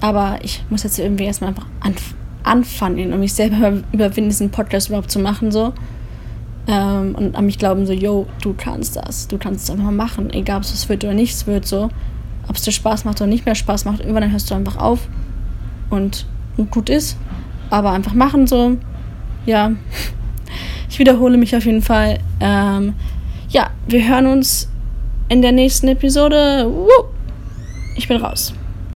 aber 0.00 0.40
ich 0.42 0.64
muss 0.68 0.82
jetzt 0.82 0.98
irgendwie 0.98 1.26
erstmal 1.26 1.50
einfach 1.50 1.66
anf 1.78 2.16
anfangen 2.50 3.12
und 3.12 3.20
mich 3.20 3.32
selber 3.32 3.82
überwinden, 3.92 4.30
diesen 4.30 4.50
Podcast 4.50 4.88
überhaupt 4.88 5.10
zu 5.10 5.18
machen, 5.18 5.50
so. 5.50 5.72
Ähm, 6.66 7.14
und 7.14 7.36
an 7.36 7.46
mich 7.46 7.58
glauben, 7.58 7.86
so, 7.86 7.92
yo, 7.92 8.26
du 8.42 8.54
kannst 8.56 8.96
das, 8.96 9.28
du 9.28 9.38
kannst 9.38 9.64
es 9.64 9.70
einfach 9.70 9.90
machen, 9.90 10.30
egal 10.32 10.58
ob 10.58 10.64
es 10.64 10.88
wird 10.88 11.04
oder 11.04 11.14
nichts 11.14 11.46
wird, 11.46 11.66
so. 11.66 11.88
Ob 12.48 12.56
es 12.56 12.62
dir 12.62 12.72
Spaß 12.72 13.04
macht 13.04 13.20
oder 13.20 13.28
nicht 13.28 13.46
mehr 13.46 13.54
Spaß 13.54 13.84
macht, 13.84 14.00
irgendwann 14.00 14.30
hörst 14.30 14.50
du 14.50 14.54
einfach 14.54 14.76
auf 14.76 15.08
und, 15.88 16.26
und 16.56 16.70
gut 16.70 16.90
ist. 16.90 17.16
Aber 17.70 17.92
einfach 17.92 18.14
machen, 18.14 18.46
so. 18.46 18.76
Ja. 19.46 19.72
Ich 20.92 20.98
wiederhole 20.98 21.38
mich 21.38 21.54
auf 21.54 21.64
jeden 21.66 21.82
Fall. 21.82 22.18
Ähm, 22.40 22.94
ja, 23.48 23.70
wir 23.86 24.08
hören 24.08 24.26
uns 24.26 24.68
in 25.28 25.40
der 25.40 25.52
nächsten 25.52 25.86
Episode. 25.86 26.68
Ich 27.96 28.08
bin 28.08 28.16
raus. 28.16 28.52